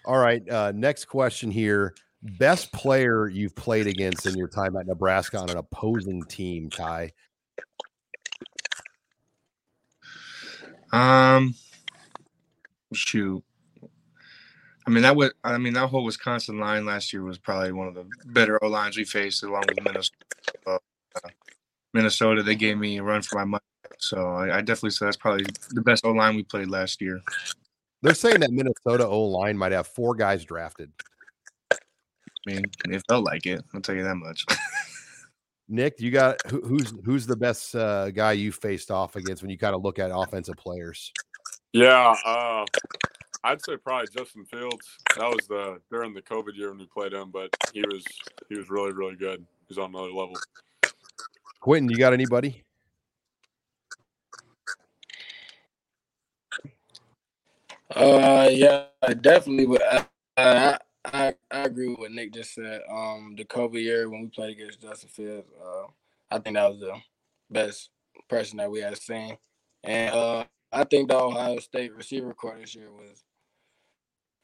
All 0.05 0.19
right. 0.19 0.49
Uh, 0.49 0.73
next 0.75 1.07
question 1.07 1.51
here. 1.51 1.95
Best 2.39 2.73
player 2.73 3.29
you've 3.29 3.55
played 3.57 3.89
against 3.89 4.27
in 4.27 4.37
your 4.37 4.49
time 4.49 4.77
at 4.77 4.87
Nebraska 4.87 5.39
on 5.39 5.51
an 5.51 5.57
opposing 5.57 6.23
team, 6.25 6.71
Ty? 6.71 7.13
Um, 10.93 11.55
shoot. 12.93 13.43
I 14.87 14.91
mean 14.91 15.03
that 15.03 15.15
was 15.15 15.33
I 15.45 15.57
mean 15.59 15.75
that 15.75 15.89
whole 15.89 16.05
Wisconsin 16.05 16.59
line 16.59 16.85
last 16.85 17.13
year 17.13 17.23
was 17.23 17.39
probably 17.39 17.73
one 17.73 17.89
of 17.89 17.95
the 17.95 18.07
better 18.27 18.63
O 18.65 18.69
lines 18.69 18.97
we 18.97 19.05
faced, 19.05 19.43
along 19.43 19.65
with 19.69 19.85
Minnesota. 19.85 20.17
Uh, 20.67 20.79
Minnesota, 21.95 22.43
they 22.43 22.55
gave 22.55 22.79
me 22.79 22.99
a 22.99 23.03
run 23.03 23.23
for 23.23 23.39
my 23.39 23.45
money, 23.45 23.63
so 23.99 24.29
I, 24.29 24.59
I 24.59 24.61
definitely 24.61 24.91
say 24.91 25.05
that's 25.05 25.17
probably 25.17 25.45
the 25.71 25.83
best 25.83 26.05
O 26.05 26.11
line 26.11 26.37
we 26.37 26.43
played 26.43 26.69
last 26.69 27.01
year. 27.01 27.21
They're 28.01 28.15
saying 28.15 28.41
that 28.41 28.51
Minnesota 28.51 29.07
O 29.07 29.23
line 29.25 29.57
might 29.57 29.73
have 29.73 29.87
four 29.87 30.15
guys 30.15 30.45
drafted. 30.45 30.91
I 31.71 31.77
mean, 32.47 32.65
it 32.89 33.03
felt 33.09 33.25
like 33.25 33.47
it. 33.47 33.65
I'll 33.73 33.81
tell 33.81 33.95
you 33.95 34.03
that 34.05 34.17
much. 34.17 34.45
Nick, 35.69 36.01
you 36.01 36.11
got 36.11 36.39
who, 36.51 36.61
who's 36.61 36.93
who's 37.05 37.27
the 37.27 37.37
best 37.37 37.75
uh, 37.75 38.11
guy 38.11 38.33
you 38.33 38.53
faced 38.53 38.91
off 38.91 39.17
against 39.17 39.43
when 39.43 39.51
you 39.51 39.59
kind 39.59 39.75
of 39.75 39.83
look 39.83 39.99
at 39.99 40.11
offensive 40.13 40.57
players? 40.57 41.13
Yeah, 41.73 42.15
uh, 42.27 42.67
I'd 43.45 43.65
say 43.65 43.77
probably 43.77 44.07
Justin 44.17 44.45
Fields. 44.45 44.99
That 45.17 45.29
was 45.29 45.47
the 45.49 45.81
during 45.91 46.15
the 46.15 46.23
COVID 46.23 46.57
year 46.57 46.71
when 46.71 46.79
we 46.79 46.87
played 46.87 47.13
him, 47.13 47.31
but 47.31 47.51
he 47.73 47.83
was 47.83 48.05
he 48.49 48.57
was 48.57 48.71
really 48.71 48.93
really 48.93 49.17
good. 49.17 49.45
He's 49.69 49.79
on 49.79 49.91
another 49.91 50.13
level. 50.13 50.37
Quentin, 51.61 51.91
you 51.91 51.97
got 51.97 52.13
anybody? 52.13 52.65
Uh, 57.95 58.49
yeah, 58.51 58.85
definitely. 59.21 59.67
But 59.67 59.83
I, 59.93 60.07
I, 60.37 60.79
I, 61.05 61.35
I 61.51 61.59
agree 61.65 61.89
with 61.89 61.99
what 61.99 62.13
Nick 62.13 62.33
just 62.33 62.55
said. 62.55 62.81
Um, 62.91 63.35
the 63.37 63.45
COVID 63.45 63.83
year 63.83 64.09
when 64.09 64.23
we 64.23 64.29
played 64.29 64.57
against 64.57 64.81
Justin 64.81 65.09
Fields, 65.09 65.49
uh, 65.63 65.87
I 66.31 66.39
think 66.39 66.57
that 66.57 66.71
was 66.71 66.81
the 66.81 66.95
best 67.51 67.91
person 68.29 68.59
that 68.59 68.71
we 68.71 68.81
had 68.81 68.97
seen, 68.97 69.37
and 69.85 70.15
uh, 70.15 70.45
I 70.73 70.85
think 70.85 71.09
the 71.09 71.19
Ohio 71.19 71.59
State 71.59 71.95
receiver 71.95 72.33
core 72.33 72.57
this 72.59 72.75
year 72.75 72.91
was 72.91 73.25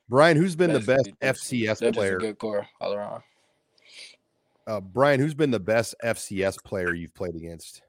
Brian, 0.08 0.36
who's 0.36 0.56
been 0.56 0.72
the 0.72 0.80
best 0.80 1.10
FCS 1.20 1.94
player? 1.94 2.18
good 2.18 2.38
core 2.38 2.66
all 2.80 2.92
around. 2.92 3.22
Uh, 4.66 4.80
Brian, 4.80 5.20
who's 5.20 5.34
been 5.34 5.50
the 5.50 5.60
best 5.60 5.94
FCS 6.04 6.62
player 6.62 6.94
you've 6.94 7.14
played 7.14 7.34
against? 7.34 7.82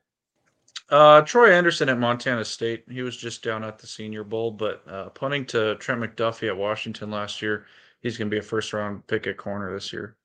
Uh, 0.90 1.22
Troy 1.22 1.52
Anderson 1.52 1.90
at 1.90 2.00
Montana 2.00 2.44
State. 2.44 2.84
He 2.90 3.02
was 3.02 3.16
just 3.16 3.44
down 3.44 3.64
at 3.64 3.78
the 3.78 3.86
Senior 3.86 4.24
Bowl, 4.24 4.52
but 4.52 4.84
uh, 4.88 5.10
punting 5.10 5.46
to 5.48 5.76
Trent 5.76 6.02
McDuffie 6.02 6.48
at 6.48 6.58
Washington 6.58 7.12
last 7.12 7.42
year. 7.42 7.66
He's 8.02 8.18
going 8.18 8.30
to 8.30 8.34
be 8.34 8.40
a 8.40 8.44
first 8.44 8.74
round 8.74 9.06
pick 9.08 9.28
at 9.28 9.38
corner 9.38 9.74
this 9.74 9.94
year. 9.94 10.16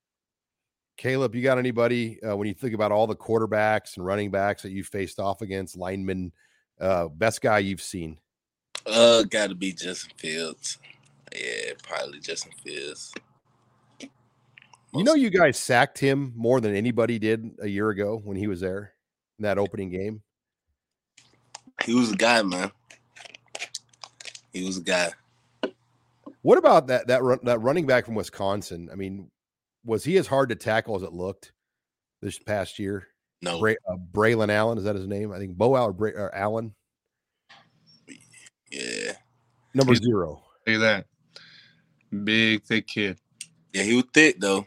Caleb, 0.97 1.35
you 1.35 1.43
got 1.43 1.59
anybody 1.59 2.23
uh, 2.23 2.37
when 2.37 2.47
you 2.47 2.55
think 2.55 2.73
about 2.73 2.93
all 2.93 3.07
the 3.07 3.17
quarterbacks 3.17 3.97
and 3.97 4.07
running 4.07 4.31
backs 4.31 4.63
that 4.63 4.71
you 4.71 4.85
faced 4.85 5.19
off 5.19 5.43
against, 5.43 5.77
linemen, 5.77 6.33
uh, 6.81 7.09
best 7.09 7.41
guy 7.41 7.59
you've 7.59 7.83
seen? 7.83 8.19
Uh, 8.87 9.25
got 9.25 9.49
to 9.49 9.55
be 9.57 9.73
Justin 9.73 10.13
Fields. 10.17 10.79
Yeah, 11.35 11.73
probably 11.83 12.21
Justin 12.21 12.53
Fields. 12.65 13.13
You 14.01 15.03
know, 15.03 15.15
you 15.15 15.31
guys 15.31 15.59
sacked 15.59 15.99
him 15.99 16.33
more 16.37 16.61
than 16.61 16.75
anybody 16.75 17.19
did 17.19 17.51
a 17.61 17.67
year 17.67 17.91
ago 17.91 18.21
when 18.23 18.37
he 18.37 18.47
was 18.47 18.61
there 18.61 18.93
in 19.39 19.43
that 19.43 19.59
opening 19.59 19.91
game. 19.91 20.23
He 21.85 21.95
was 21.95 22.13
a 22.13 22.17
guy, 22.17 22.43
man. 22.43 22.71
He 24.53 24.65
was 24.65 24.79
a 24.79 24.83
guy. 24.83 25.11
What 26.43 26.59
about 26.59 26.87
that 26.87 27.09
that 27.09 27.23
run, 27.25 27.41
that 27.43 27.61
running 27.61 27.87
back 27.87 28.05
from 28.05 28.15
Wisconsin? 28.15 28.89
I 28.93 28.95
mean, 28.95 29.31
was 29.85 30.05
he 30.05 30.17
as 30.19 30.29
hard 30.29 30.51
to 30.51 30.55
tackle 30.55 30.95
as 30.95 31.03
it 31.03 31.13
looked 31.13 31.53
this 32.23 32.39
past 32.39 32.79
year? 32.79 33.09
No, 33.43 33.59
Bray, 33.59 33.77
uh, 33.91 33.97
Braelon 34.13 34.51
Allen 34.51 34.79
is 34.79 34.85
that 34.85 34.95
his 34.95 35.09
name? 35.09 35.33
I 35.33 35.39
think 35.39 35.57
Bo 35.57 35.75
or, 35.77 35.93
Bray, 35.93 36.13
or 36.13 36.33
Allen. 36.35 36.73
Yeah, 38.71 39.13
number 39.75 39.93
He's- 39.93 40.05
zero. 40.05 40.43
Look 40.67 40.77
at 40.77 40.81
that. 40.81 41.07
Big, 42.23 42.63
thick 42.65 42.87
kid. 42.87 43.19
Yeah, 43.73 43.83
he 43.83 43.95
was 43.95 44.05
thick 44.13 44.41
though. 44.41 44.67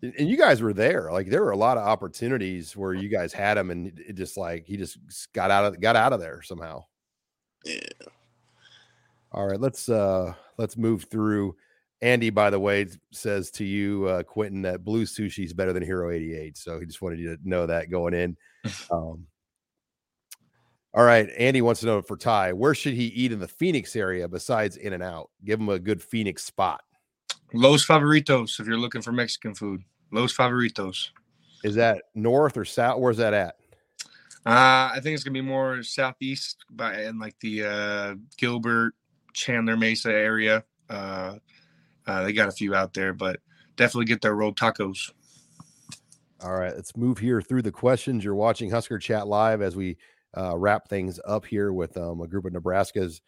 And 0.00 0.28
you 0.28 0.36
guys 0.36 0.62
were 0.62 0.72
there. 0.72 1.10
Like 1.12 1.28
there 1.28 1.42
were 1.42 1.50
a 1.50 1.56
lot 1.56 1.76
of 1.76 1.86
opportunities 1.86 2.76
where 2.76 2.94
you 2.94 3.08
guys 3.08 3.32
had 3.32 3.58
him, 3.58 3.70
and 3.70 3.98
it 3.98 4.14
just 4.14 4.36
like 4.36 4.64
he 4.64 4.76
just 4.76 4.98
got 5.32 5.50
out 5.50 5.64
of 5.64 5.80
got 5.80 5.96
out 5.96 6.12
of 6.12 6.20
there 6.20 6.42
somehow. 6.42 6.84
Yeah. 7.64 7.80
All 9.32 9.46
right, 9.46 9.60
let's 9.60 9.88
uh 9.88 10.34
let's 10.56 10.76
move 10.76 11.04
through. 11.04 11.56
Andy, 12.00 12.30
by 12.30 12.50
the 12.50 12.60
way, 12.60 12.86
says 13.10 13.50
to 13.52 13.64
you, 13.64 14.06
uh, 14.06 14.22
Quentin, 14.22 14.62
that 14.62 14.84
Blue 14.84 15.04
Sushi 15.04 15.44
is 15.44 15.52
better 15.52 15.72
than 15.72 15.82
Hiro 15.82 16.12
88. 16.12 16.56
So 16.56 16.78
he 16.78 16.86
just 16.86 17.02
wanted 17.02 17.18
you 17.18 17.36
to 17.36 17.48
know 17.48 17.66
that 17.66 17.90
going 17.90 18.14
in. 18.14 18.36
Um, 18.90 19.26
all 20.98 21.04
right, 21.04 21.30
Andy 21.38 21.62
wants 21.62 21.78
to 21.78 21.86
know 21.86 22.02
for 22.02 22.16
Ty, 22.16 22.54
where 22.54 22.74
should 22.74 22.94
he 22.94 23.04
eat 23.04 23.30
in 23.30 23.38
the 23.38 23.46
Phoenix 23.46 23.94
area 23.94 24.26
besides 24.26 24.76
In 24.76 24.94
and 24.94 25.02
Out? 25.02 25.30
Give 25.44 25.60
him 25.60 25.68
a 25.68 25.78
good 25.78 26.02
Phoenix 26.02 26.42
spot. 26.42 26.82
Los 27.54 27.86
Favoritos, 27.86 28.58
if 28.58 28.66
you're 28.66 28.78
looking 28.78 29.00
for 29.00 29.12
Mexican 29.12 29.54
food. 29.54 29.84
Los 30.10 30.36
Favoritos. 30.36 31.10
Is 31.62 31.76
that 31.76 32.02
north 32.16 32.56
or 32.56 32.64
south? 32.64 32.98
Where's 32.98 33.18
that 33.18 33.32
at? 33.32 33.54
Uh, 34.44 34.90
I 34.92 34.98
think 35.00 35.14
it's 35.14 35.22
gonna 35.22 35.34
be 35.34 35.40
more 35.40 35.84
southeast 35.84 36.64
by 36.68 37.02
in 37.02 37.20
like 37.20 37.38
the 37.38 37.64
uh, 37.64 38.14
Gilbert, 38.36 38.94
Chandler 39.34 39.76
Mesa 39.76 40.10
area. 40.10 40.64
Uh, 40.90 41.36
uh, 42.08 42.24
they 42.24 42.32
got 42.32 42.48
a 42.48 42.52
few 42.52 42.74
out 42.74 42.92
there, 42.92 43.12
but 43.12 43.38
definitely 43.76 44.06
get 44.06 44.20
their 44.20 44.34
road 44.34 44.56
tacos. 44.56 45.12
All 46.42 46.54
right, 46.54 46.74
let's 46.74 46.96
move 46.96 47.18
here 47.18 47.40
through 47.40 47.62
the 47.62 47.70
questions. 47.70 48.24
You're 48.24 48.34
watching 48.34 48.68
Husker 48.68 48.98
Chat 48.98 49.28
Live 49.28 49.62
as 49.62 49.76
we 49.76 49.96
uh, 50.36 50.56
wrap 50.56 50.88
things 50.88 51.20
up 51.26 51.44
here 51.44 51.72
with 51.72 51.96
um, 51.96 52.20
a 52.20 52.28
group 52.28 52.44
of 52.44 52.52
Nebraska's 52.52 53.20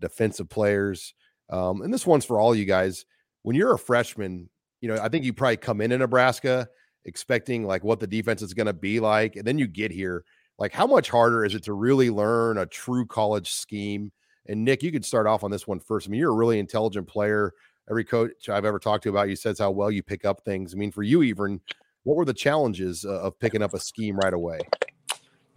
defensive 0.00 0.48
players. 0.48 1.14
Um, 1.50 1.82
and 1.82 1.92
this 1.92 2.06
one's 2.06 2.24
for 2.24 2.40
all 2.40 2.54
you 2.54 2.64
guys. 2.64 3.04
When 3.42 3.56
you're 3.56 3.74
a 3.74 3.78
freshman, 3.78 4.48
you 4.80 4.88
know, 4.88 5.00
I 5.00 5.08
think 5.08 5.24
you 5.24 5.32
probably 5.32 5.56
come 5.56 5.80
into 5.80 5.98
Nebraska 5.98 6.68
expecting 7.04 7.64
like 7.64 7.84
what 7.84 8.00
the 8.00 8.06
defense 8.06 8.42
is 8.42 8.54
going 8.54 8.66
to 8.66 8.72
be 8.72 9.00
like. 9.00 9.36
And 9.36 9.46
then 9.46 9.58
you 9.58 9.66
get 9.66 9.90
here, 9.90 10.24
like, 10.58 10.72
how 10.72 10.86
much 10.86 11.08
harder 11.08 11.44
is 11.44 11.54
it 11.54 11.62
to 11.64 11.72
really 11.72 12.10
learn 12.10 12.58
a 12.58 12.66
true 12.66 13.06
college 13.06 13.52
scheme? 13.52 14.12
And 14.46 14.64
Nick, 14.64 14.82
you 14.82 14.92
could 14.92 15.04
start 15.04 15.26
off 15.26 15.44
on 15.44 15.50
this 15.50 15.66
one 15.66 15.80
first. 15.80 16.08
I 16.08 16.10
mean, 16.10 16.20
you're 16.20 16.32
a 16.32 16.36
really 16.36 16.58
intelligent 16.58 17.06
player. 17.06 17.52
Every 17.88 18.04
coach 18.04 18.48
I've 18.48 18.64
ever 18.64 18.78
talked 18.78 19.04
to 19.04 19.08
about 19.08 19.28
you 19.28 19.36
says 19.36 19.58
how 19.58 19.70
well 19.70 19.90
you 19.90 20.02
pick 20.02 20.24
up 20.24 20.42
things. 20.44 20.74
I 20.74 20.76
mean, 20.76 20.92
for 20.92 21.02
you, 21.02 21.22
even, 21.22 21.60
what 22.04 22.16
were 22.16 22.24
the 22.24 22.34
challenges 22.34 23.04
uh, 23.04 23.20
of 23.20 23.38
picking 23.38 23.62
up 23.62 23.72
a 23.72 23.80
scheme 23.80 24.16
right 24.16 24.32
away? 24.34 24.58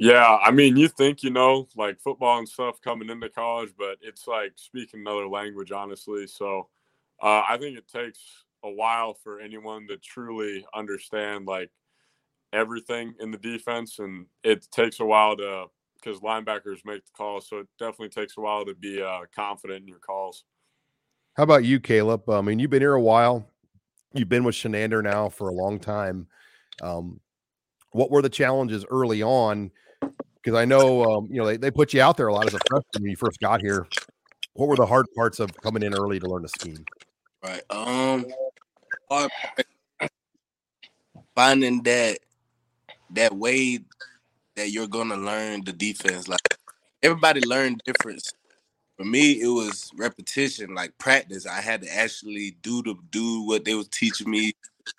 Yeah, 0.02 0.40
I 0.44 0.50
mean, 0.50 0.78
you 0.78 0.88
think 0.88 1.22
you 1.22 1.30
know 1.30 1.68
like 1.76 2.02
football 2.02 2.40
and 2.40 2.50
stuff 2.50 2.82
coming 2.82 3.12
into 3.12 3.30
college, 3.30 3.70
but 3.78 4.00
it's 4.02 4.26
like 4.26 4.54
speaking 4.56 5.02
another 5.02 5.28
language, 5.28 5.72
honestly. 5.72 6.26
So 6.26 6.70
uh, 7.22 7.44
I 7.48 7.58
think 7.60 7.78
it 7.78 7.88
takes 7.88 8.20
a 8.64 8.72
while 8.72 9.14
for 9.14 9.40
anyone 9.40 9.86
to 9.90 9.98
truly 9.98 10.66
understand 10.74 11.46
like 11.46 11.70
everything 12.52 13.14
in 13.20 13.30
the 13.30 13.38
defense, 13.38 14.00
and 14.00 14.26
it 14.44 14.66
takes 14.72 15.00
a 15.02 15.06
while 15.06 15.38
to 15.38 15.66
because 16.02 16.20
linebackers 16.22 16.80
make 16.84 17.06
the 17.06 17.12
calls, 17.16 17.48
so 17.48 17.60
it 17.60 17.68
definitely 17.78 18.10
takes 18.10 18.38
a 18.38 18.42
while 18.42 18.66
to 18.66 18.74
be 18.74 19.04
uh, 19.04 19.20
confident 19.36 19.84
in 19.84 19.88
your 19.88 20.00
calls. 20.00 20.46
How 21.36 21.44
about 21.44 21.64
you, 21.64 21.80
Caleb? 21.80 22.28
I 22.28 22.42
mean, 22.42 22.58
you've 22.58 22.72
been 22.72 22.82
here 22.82 22.96
a 22.96 23.00
while. 23.00 23.48
You've 24.16 24.30
been 24.30 24.46
with 24.46 24.56
Chinander 24.56 25.04
now 25.04 25.30
for 25.30 25.50
a 25.50 25.54
long 25.54 25.78
time. 25.80 26.26
Um, 26.82 27.20
what 27.92 28.10
were 28.10 28.24
the 28.24 28.30
challenges 28.30 28.84
early 28.90 29.22
on? 29.22 29.70
Because 30.44 30.58
I 30.58 30.66
know, 30.66 31.04
um, 31.04 31.28
you 31.30 31.38
know, 31.38 31.46
they, 31.46 31.58
they 31.58 31.72
put 31.72 31.94
you 31.94 32.02
out 32.02 32.18
there 32.18 32.28
a 32.28 32.34
lot 32.34 32.48
as 32.48 32.54
a 32.54 32.60
freshman 32.68 33.02
when 33.02 33.10
you 33.12 33.16
first 33.16 33.40
got 33.40 33.62
here. 33.62 33.86
What 34.54 34.68
were 34.68 34.76
the 34.76 34.86
hard 34.86 35.06
parts 35.16 35.40
of 35.40 35.56
coming 35.62 35.84
in 35.84 35.94
early 35.94 36.20
to 36.20 36.28
learn 36.28 36.42
the 36.42 36.50
scheme? 36.50 36.84
Right. 37.44 37.62
Um, 37.70 38.26
finding 41.36 41.84
that 41.84 42.20
that 43.12 43.34
way 43.34 43.80
that 44.56 44.70
you're 44.72 44.88
gonna 44.88 45.18
learn 45.18 45.64
the 45.64 45.74
defense. 45.74 46.28
Like 46.28 46.42
everybody 47.04 47.42
learned 47.42 47.82
different. 47.86 48.22
For 48.98 49.06
me, 49.06 49.42
it 49.42 49.48
was 49.48 49.92
repetition, 49.96 50.76
like 50.76 50.96
practice. 50.98 51.48
I 51.48 51.62
had 51.62 51.82
to 51.82 51.96
actually 51.96 52.58
do 52.62 52.84
the 52.84 52.96
do 53.10 53.44
what 53.44 53.66
they 53.66 53.74
was 53.74 53.88
teaching 53.88 54.30
me 54.30 54.54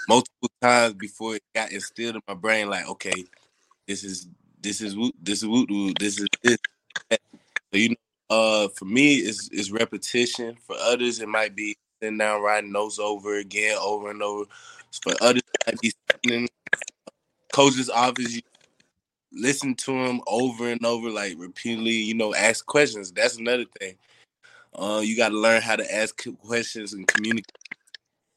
multiple 0.09 0.51
times 0.61 0.95
before 0.95 1.37
it 1.37 1.43
got 1.55 1.73
instilled 1.73 2.17
in 2.17 2.23
my 2.27 2.35
brain. 2.35 2.69
Like, 2.69 2.89
okay, 2.89 3.25
this 3.87 4.03
is 4.03 4.29
this 4.63 4.81
is 4.81 4.97
this 5.23 5.43
is 5.43 5.49
this 5.99 6.19
is 6.19 6.29
this. 6.43 6.59
So 7.11 7.79
you 7.79 7.91
know, 7.91 7.97
uh, 8.31 8.69
for 8.69 8.85
me, 8.85 9.17
it's 9.17 9.49
it's 9.53 9.71
repetition. 9.71 10.57
For 10.67 10.77
others, 10.77 11.21
it 11.21 11.29
might 11.29 11.55
be 11.57 11.77
sitting 12.01 12.19
down 12.19 12.43
writing 12.43 12.73
notes 12.73 12.99
over 12.99 13.39
again, 13.39 13.77
over 13.81 14.11
and 14.11 14.23
over. 14.23 14.45
For 15.03 15.15
others, 15.21 15.43
it 15.43 15.67
might 15.67 15.81
be 15.81 15.93
sitting 16.25 16.49
coach's 17.53 17.91
office. 17.91 18.37
You 18.37 18.43
listen 19.33 19.75
to 19.75 19.93
him 19.93 20.21
over 20.27 20.69
and 20.69 20.85
over, 20.85 21.11
like 21.11 21.35
repeatedly. 21.39 21.93
You 21.93 22.15
know, 22.15 22.35
ask 22.35 22.65
questions. 22.67 23.13
That's 23.13 23.37
another 23.37 23.67
thing. 23.81 23.97
Uh, 24.75 25.01
you 25.05 25.17
got 25.17 25.31
to 25.31 25.39
learn 25.39 25.61
how 25.61 25.77
to 25.77 25.95
ask 25.95 26.25
questions 26.41 26.93
and 26.95 27.07
communicate. 27.07 27.53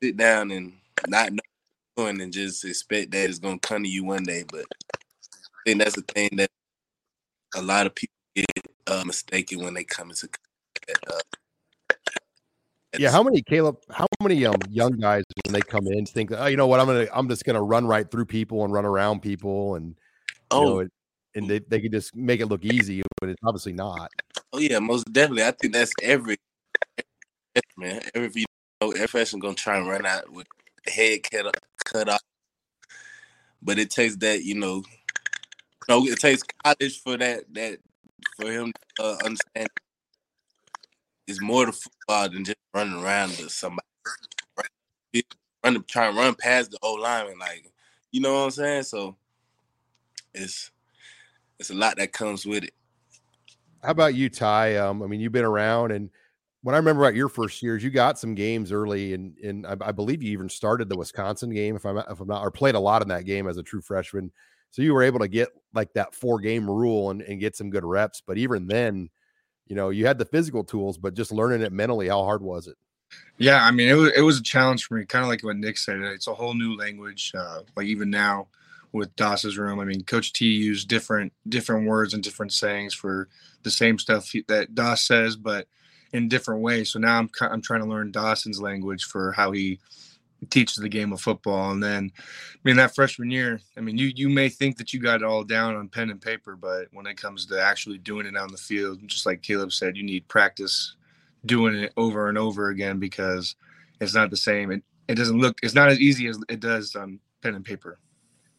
Sit 0.03 0.17
down 0.17 0.51
and 0.51 0.73
not 1.07 1.31
knowing 1.97 2.21
and 2.21 2.33
just 2.33 2.65
expect 2.65 3.11
that 3.11 3.29
it's 3.29 3.39
gonna 3.39 3.59
come 3.59 3.83
to 3.83 3.89
you 3.89 4.03
one 4.03 4.23
day. 4.23 4.43
But 4.51 4.65
think 5.65 5.79
that's 5.79 5.95
the 5.95 6.01
thing 6.01 6.29
that 6.33 6.49
a 7.55 7.61
lot 7.61 7.85
of 7.85 7.95
people 7.95 8.13
get 8.35 8.45
uh, 8.87 9.03
mistaken 9.05 9.63
when 9.63 9.73
they 9.73 9.83
come 9.83 10.11
into. 10.11 10.29
Uh, 11.07 11.19
yeah, 12.97 13.11
how 13.11 13.23
many 13.23 13.41
Caleb? 13.41 13.77
How 13.89 14.07
many 14.21 14.45
um 14.45 14.55
young 14.69 14.93
guys 14.93 15.23
when 15.45 15.53
they 15.53 15.61
come 15.61 15.87
in 15.87 16.05
think, 16.05 16.31
oh, 16.31 16.45
you 16.45 16.57
know 16.57 16.67
what, 16.67 16.79
I'm 16.79 16.85
gonna, 16.85 17.07
I'm 17.13 17.27
just 17.27 17.43
gonna 17.43 17.61
run 17.61 17.85
right 17.85 18.09
through 18.09 18.25
people 18.25 18.63
and 18.63 18.73
run 18.73 18.85
around 18.85 19.21
people, 19.21 19.75
and 19.75 19.95
oh, 20.51 20.63
know, 20.63 20.79
it, 20.79 20.91
and 21.35 21.49
they, 21.49 21.59
they 21.59 21.81
can 21.81 21.91
just 21.91 22.15
make 22.15 22.39
it 22.39 22.47
look 22.47 22.63
easy, 22.63 23.01
but 23.19 23.29
it's 23.29 23.41
obviously 23.43 23.73
not. 23.73 24.09
Oh 24.53 24.59
yeah, 24.59 24.79
most 24.79 25.11
definitely. 25.11 25.43
I 25.43 25.51
think 25.51 25.73
that's 25.73 25.91
every, 26.01 26.37
every 27.55 27.63
man. 27.77 28.01
Every 28.13 28.31
you 28.41 28.45
know, 28.81 28.91
every 28.91 29.07
person 29.07 29.39
gonna 29.39 29.55
try 29.55 29.77
and 29.77 29.87
run 29.87 30.05
out 30.05 30.31
with 30.31 30.47
head 30.87 31.23
cut 31.23 31.57
cut 31.83 32.09
off, 32.09 32.21
but 33.61 33.77
it 33.77 33.89
takes 33.89 34.15
that 34.17 34.43
you 34.43 34.55
know, 34.55 34.83
you 35.87 35.95
know, 35.95 36.05
it 36.05 36.19
takes 36.19 36.43
college 36.63 37.01
for 37.01 37.17
that 37.17 37.43
that 37.53 37.79
for 38.39 38.51
him 38.51 38.71
to 38.97 39.03
uh, 39.03 39.17
understand. 39.23 39.67
It's 41.27 41.41
more 41.41 41.65
to 41.65 41.71
football 41.71 42.29
than 42.29 42.43
just 42.43 42.57
running 42.73 43.01
around 43.01 43.31
to 43.31 43.49
somebody. 43.49 43.87
Run, 45.63 45.83
try 45.87 46.07
and 46.07 46.17
run 46.17 46.35
past 46.35 46.71
the 46.71 46.77
old 46.83 46.99
lineman, 46.99 47.39
like 47.39 47.71
you 48.11 48.21
know 48.21 48.33
what 48.33 48.45
I'm 48.45 48.51
saying. 48.51 48.83
So 48.83 49.15
it's 50.33 50.71
it's 51.59 51.71
a 51.71 51.73
lot 51.73 51.97
that 51.97 52.13
comes 52.13 52.45
with 52.45 52.63
it. 52.63 52.73
How 53.83 53.91
about 53.91 54.15
you, 54.15 54.29
Ty? 54.29 54.77
Um, 54.77 55.01
I 55.01 55.07
mean, 55.07 55.19
you've 55.19 55.31
been 55.31 55.45
around, 55.45 55.91
and 55.91 56.09
when 56.61 56.75
I 56.75 56.77
remember 56.77 57.03
about 57.03 57.15
your 57.15 57.29
first 57.29 57.61
years, 57.63 57.83
you 57.83 57.89
got 57.89 58.19
some 58.19 58.35
games 58.35 58.71
early, 58.71 59.13
and 59.13 59.37
and 59.39 59.65
I, 59.65 59.75
I, 59.81 59.91
believe 59.91 60.21
you 60.21 60.31
even 60.31 60.49
started 60.49 60.89
the 60.89 60.97
Wisconsin 60.97 61.51
game, 61.51 61.75
if 61.75 61.85
I'm 61.85 61.97
if 61.97 62.19
I'm 62.19 62.27
not, 62.27 62.41
or 62.41 62.51
played 62.51 62.75
a 62.75 62.79
lot 62.79 63.01
in 63.01 63.07
that 63.09 63.25
game 63.25 63.47
as 63.47 63.57
a 63.57 63.63
true 63.63 63.81
freshman. 63.81 64.31
So 64.75 64.81
you 64.81 64.93
were 64.93 65.03
able 65.03 65.19
to 65.19 65.29
get 65.29 65.47
like 65.73 65.93
that 65.93 66.13
four 66.13 66.37
game 66.37 66.69
rule 66.69 67.09
and, 67.09 67.21
and 67.21 67.39
get 67.39 67.55
some 67.55 67.69
good 67.69 67.85
reps. 67.85 68.21
But 68.27 68.37
even 68.37 68.67
then, 68.67 69.09
you 69.67 69.75
know, 69.77 69.89
you 69.89 70.05
had 70.05 70.17
the 70.17 70.25
physical 70.25 70.65
tools, 70.65 70.97
but 70.97 71.13
just 71.13 71.31
learning 71.31 71.61
it 71.61 71.71
mentally, 71.71 72.09
how 72.09 72.25
hard 72.25 72.41
was 72.41 72.67
it? 72.67 72.75
Yeah, 73.37 73.63
I 73.63 73.71
mean, 73.71 73.87
it 73.87 73.93
was 73.93 74.11
it 74.17 74.19
was 74.19 74.37
a 74.37 74.43
challenge 74.43 74.83
for 74.83 74.95
me, 74.95 75.05
kind 75.05 75.23
of 75.23 75.29
like 75.29 75.45
what 75.45 75.55
Nick 75.55 75.77
said. 75.77 76.01
It's 76.01 76.27
a 76.27 76.33
whole 76.33 76.53
new 76.53 76.75
language. 76.75 77.31
Uh, 77.33 77.61
like 77.77 77.85
even 77.85 78.09
now 78.09 78.49
with 78.91 79.15
Doss's 79.15 79.57
room, 79.57 79.79
I 79.79 79.85
mean, 79.85 80.03
Coach 80.03 80.33
T 80.33 80.45
used 80.45 80.89
different 80.89 81.31
different 81.47 81.87
words 81.87 82.13
and 82.13 82.21
different 82.21 82.51
sayings 82.51 82.93
for 82.93 83.29
the 83.63 83.71
same 83.71 83.97
stuff 83.97 84.29
that 84.49 84.75
Doss 84.75 85.03
says, 85.03 85.37
but 85.37 85.69
in 86.11 86.27
different 86.27 86.63
ways. 86.63 86.91
So 86.91 86.99
now 86.99 87.17
I'm 87.17 87.29
I'm 87.39 87.61
trying 87.61 87.81
to 87.81 87.87
learn 87.87 88.11
Dawson's 88.11 88.59
language 88.59 89.05
for 89.05 89.31
how 89.31 89.53
he 89.53 89.79
teaches 90.49 90.77
the 90.77 90.89
game 90.89 91.13
of 91.13 91.21
football. 91.21 91.71
And 91.71 91.81
then, 91.83 92.11
I 92.17 92.59
mean, 92.63 92.75
that 92.77 92.95
freshman 92.95 93.31
year, 93.31 93.59
I 93.77 93.81
mean, 93.81 93.97
you 93.97 94.11
you 94.15 94.29
may 94.29 94.49
think 94.49 94.77
that 94.77 94.93
you 94.93 94.99
got 94.99 95.21
it 95.21 95.23
all 95.23 95.43
down 95.43 95.75
on 95.75 95.89
pen 95.89 96.09
and 96.09 96.21
paper, 96.21 96.55
but 96.55 96.87
when 96.91 97.07
it 97.07 97.17
comes 97.17 97.45
to 97.47 97.61
actually 97.61 97.97
doing 97.97 98.25
it 98.25 98.37
on 98.37 98.51
the 98.51 98.57
field, 98.57 98.99
just 99.07 99.25
like 99.25 99.41
Caleb 99.41 99.71
said, 99.71 99.97
you 99.97 100.03
need 100.03 100.27
practice 100.27 100.95
doing 101.45 101.75
it 101.75 101.93
over 101.97 102.29
and 102.29 102.37
over 102.37 102.69
again 102.69 102.99
because 102.99 103.55
it's 104.01 104.15
not 104.15 104.29
the 104.29 104.37
same. 104.37 104.71
It 104.71 104.83
it 105.07 105.15
doesn't 105.15 105.39
look 105.39 105.57
it's 105.61 105.75
not 105.75 105.89
as 105.89 105.99
easy 105.99 106.27
as 106.27 106.39
it 106.49 106.59
does 106.59 106.95
on 106.95 107.19
pen 107.41 107.55
and 107.55 107.65
paper. 107.65 107.99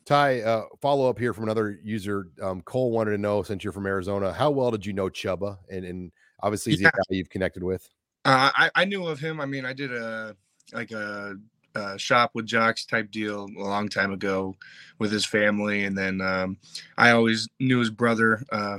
Ty, 0.06 0.42
uh, 0.42 0.66
follow 0.80 1.10
up 1.10 1.18
here 1.18 1.32
from 1.32 1.44
another 1.44 1.80
user. 1.82 2.28
Um, 2.40 2.62
Cole 2.62 2.92
wanted 2.92 3.10
to 3.10 3.18
know 3.18 3.42
since 3.42 3.64
you're 3.64 3.72
from 3.72 3.86
Arizona, 3.86 4.32
how 4.32 4.52
well 4.52 4.70
did 4.70 4.86
you 4.86 4.92
know 4.92 5.08
Chubba? 5.08 5.58
And, 5.68 5.84
and 5.84 6.12
obviously, 6.40 6.72
he's 6.72 6.82
yeah. 6.82 6.88
a 6.88 6.92
guy 6.92 7.02
you've 7.10 7.28
connected 7.28 7.64
with. 7.64 7.88
Uh, 8.24 8.50
I, 8.54 8.70
I 8.76 8.84
knew 8.84 9.06
of 9.06 9.18
him. 9.18 9.40
I 9.40 9.46
mean, 9.46 9.64
I 9.64 9.72
did 9.72 9.92
a 9.92 10.36
like 10.72 10.92
a 10.92 11.34
uh, 11.76 11.96
shop 11.96 12.30
with 12.34 12.46
jocks 12.46 12.86
type 12.86 13.10
deal 13.10 13.46
a 13.58 13.60
long 13.60 13.88
time 13.88 14.12
ago 14.12 14.56
with 14.98 15.12
his 15.12 15.26
family, 15.26 15.84
and 15.84 15.96
then 15.96 16.20
um, 16.20 16.56
I 16.96 17.10
always 17.10 17.48
knew 17.60 17.78
his 17.78 17.90
brother 17.90 18.42
uh, 18.50 18.78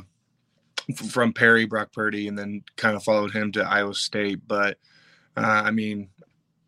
from 0.95 1.33
Perry, 1.33 1.65
Brock 1.65 1.93
Purdy, 1.93 2.27
and 2.27 2.37
then 2.37 2.63
kind 2.75 2.95
of 2.95 3.03
followed 3.03 3.31
him 3.31 3.51
to 3.53 3.63
Iowa 3.63 3.93
State. 3.93 4.41
But 4.47 4.77
uh, 5.35 5.61
I 5.65 5.71
mean, 5.71 6.09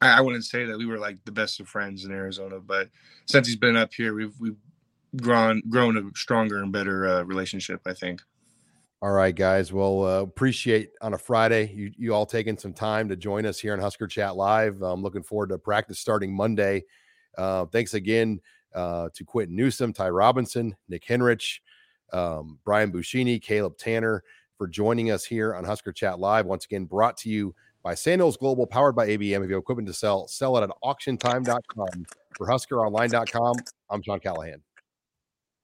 I, 0.02 0.18
I 0.18 0.22
wouldn't 0.22 0.46
say 0.46 0.66
that 0.66 0.78
we 0.78 0.86
were 0.86 1.00
like 1.00 1.18
the 1.26 1.32
best 1.32 1.60
of 1.60 1.68
friends 1.68 2.06
in 2.06 2.12
Arizona, 2.12 2.60
but 2.60 2.90
since 3.26 3.48
he's 3.48 3.56
been 3.56 3.78
up 3.78 3.94
here, 3.94 4.14
we've 4.14 4.40
we've 4.40 4.58
grown 5.18 5.62
grown 5.70 5.98
a 5.98 6.04
stronger 6.16 6.62
and 6.62 6.72
better 6.72 7.08
uh, 7.08 7.24
relationship. 7.24 7.82
I 7.86 7.94
think. 7.94 8.22
All 9.02 9.12
right, 9.12 9.34
guys. 9.34 9.72
Well, 9.72 10.04
uh, 10.04 10.22
appreciate 10.22 10.91
on 11.02 11.14
a 11.14 11.18
Friday 11.18 11.72
you 11.74 11.91
you 11.97 12.14
all 12.14 12.26
taking 12.26 12.58
some 12.58 12.74
time 12.74 13.08
to 13.08 13.16
join 13.16 13.45
us 13.45 13.58
here 13.58 13.72
on 13.72 13.80
Husker 13.80 14.08
Chat 14.08 14.36
Live. 14.36 14.82
I'm 14.82 15.02
looking 15.02 15.24
forward 15.24 15.50
to 15.50 15.58
practice 15.58 16.00
starting 16.00 16.36
Monday. 16.36 16.84
Uh, 17.38 17.66
thanks 17.68 17.93
again 17.93 18.41
uh, 18.76 19.08
to 19.14 19.24
Quinton 19.24 19.56
Newsome, 19.56 19.93
Ty 19.93 20.10
Robinson, 20.10 20.76
Nick 20.89 21.06
Henrich, 21.06 21.60
um, 22.12 22.60
Brian 22.66 22.91
Buschini, 22.91 23.41
Caleb 23.41 23.78
Tannor 23.78 24.20
for 24.58 24.68
joining 24.68 25.12
us 25.12 25.24
here 25.24 25.56
on 25.56 25.64
Husker 25.64 25.93
Chat 25.93 26.20
Live. 26.20 26.45
Once 26.45 26.66
again, 26.66 26.84
brought 26.84 27.16
to 27.18 27.30
you 27.30 27.56
by 27.82 27.95
Sandhills 27.95 28.36
Global, 28.36 28.68
powered 28.68 28.97
by 28.97 29.08
ABM. 29.08 29.43
If 29.43 29.47
you 29.47 29.56
have 29.56 29.62
equipment 29.62 29.88
to 29.88 29.93
sell, 29.93 30.28
sell 30.28 30.58
it 30.58 30.64
at 30.64 30.72
auctiontime.com. 30.84 32.06
For 32.36 32.47
HuskerOnline.com, 32.47 33.56
I'm 33.89 34.02
Sean 34.02 34.20
Callahan. 34.20 34.62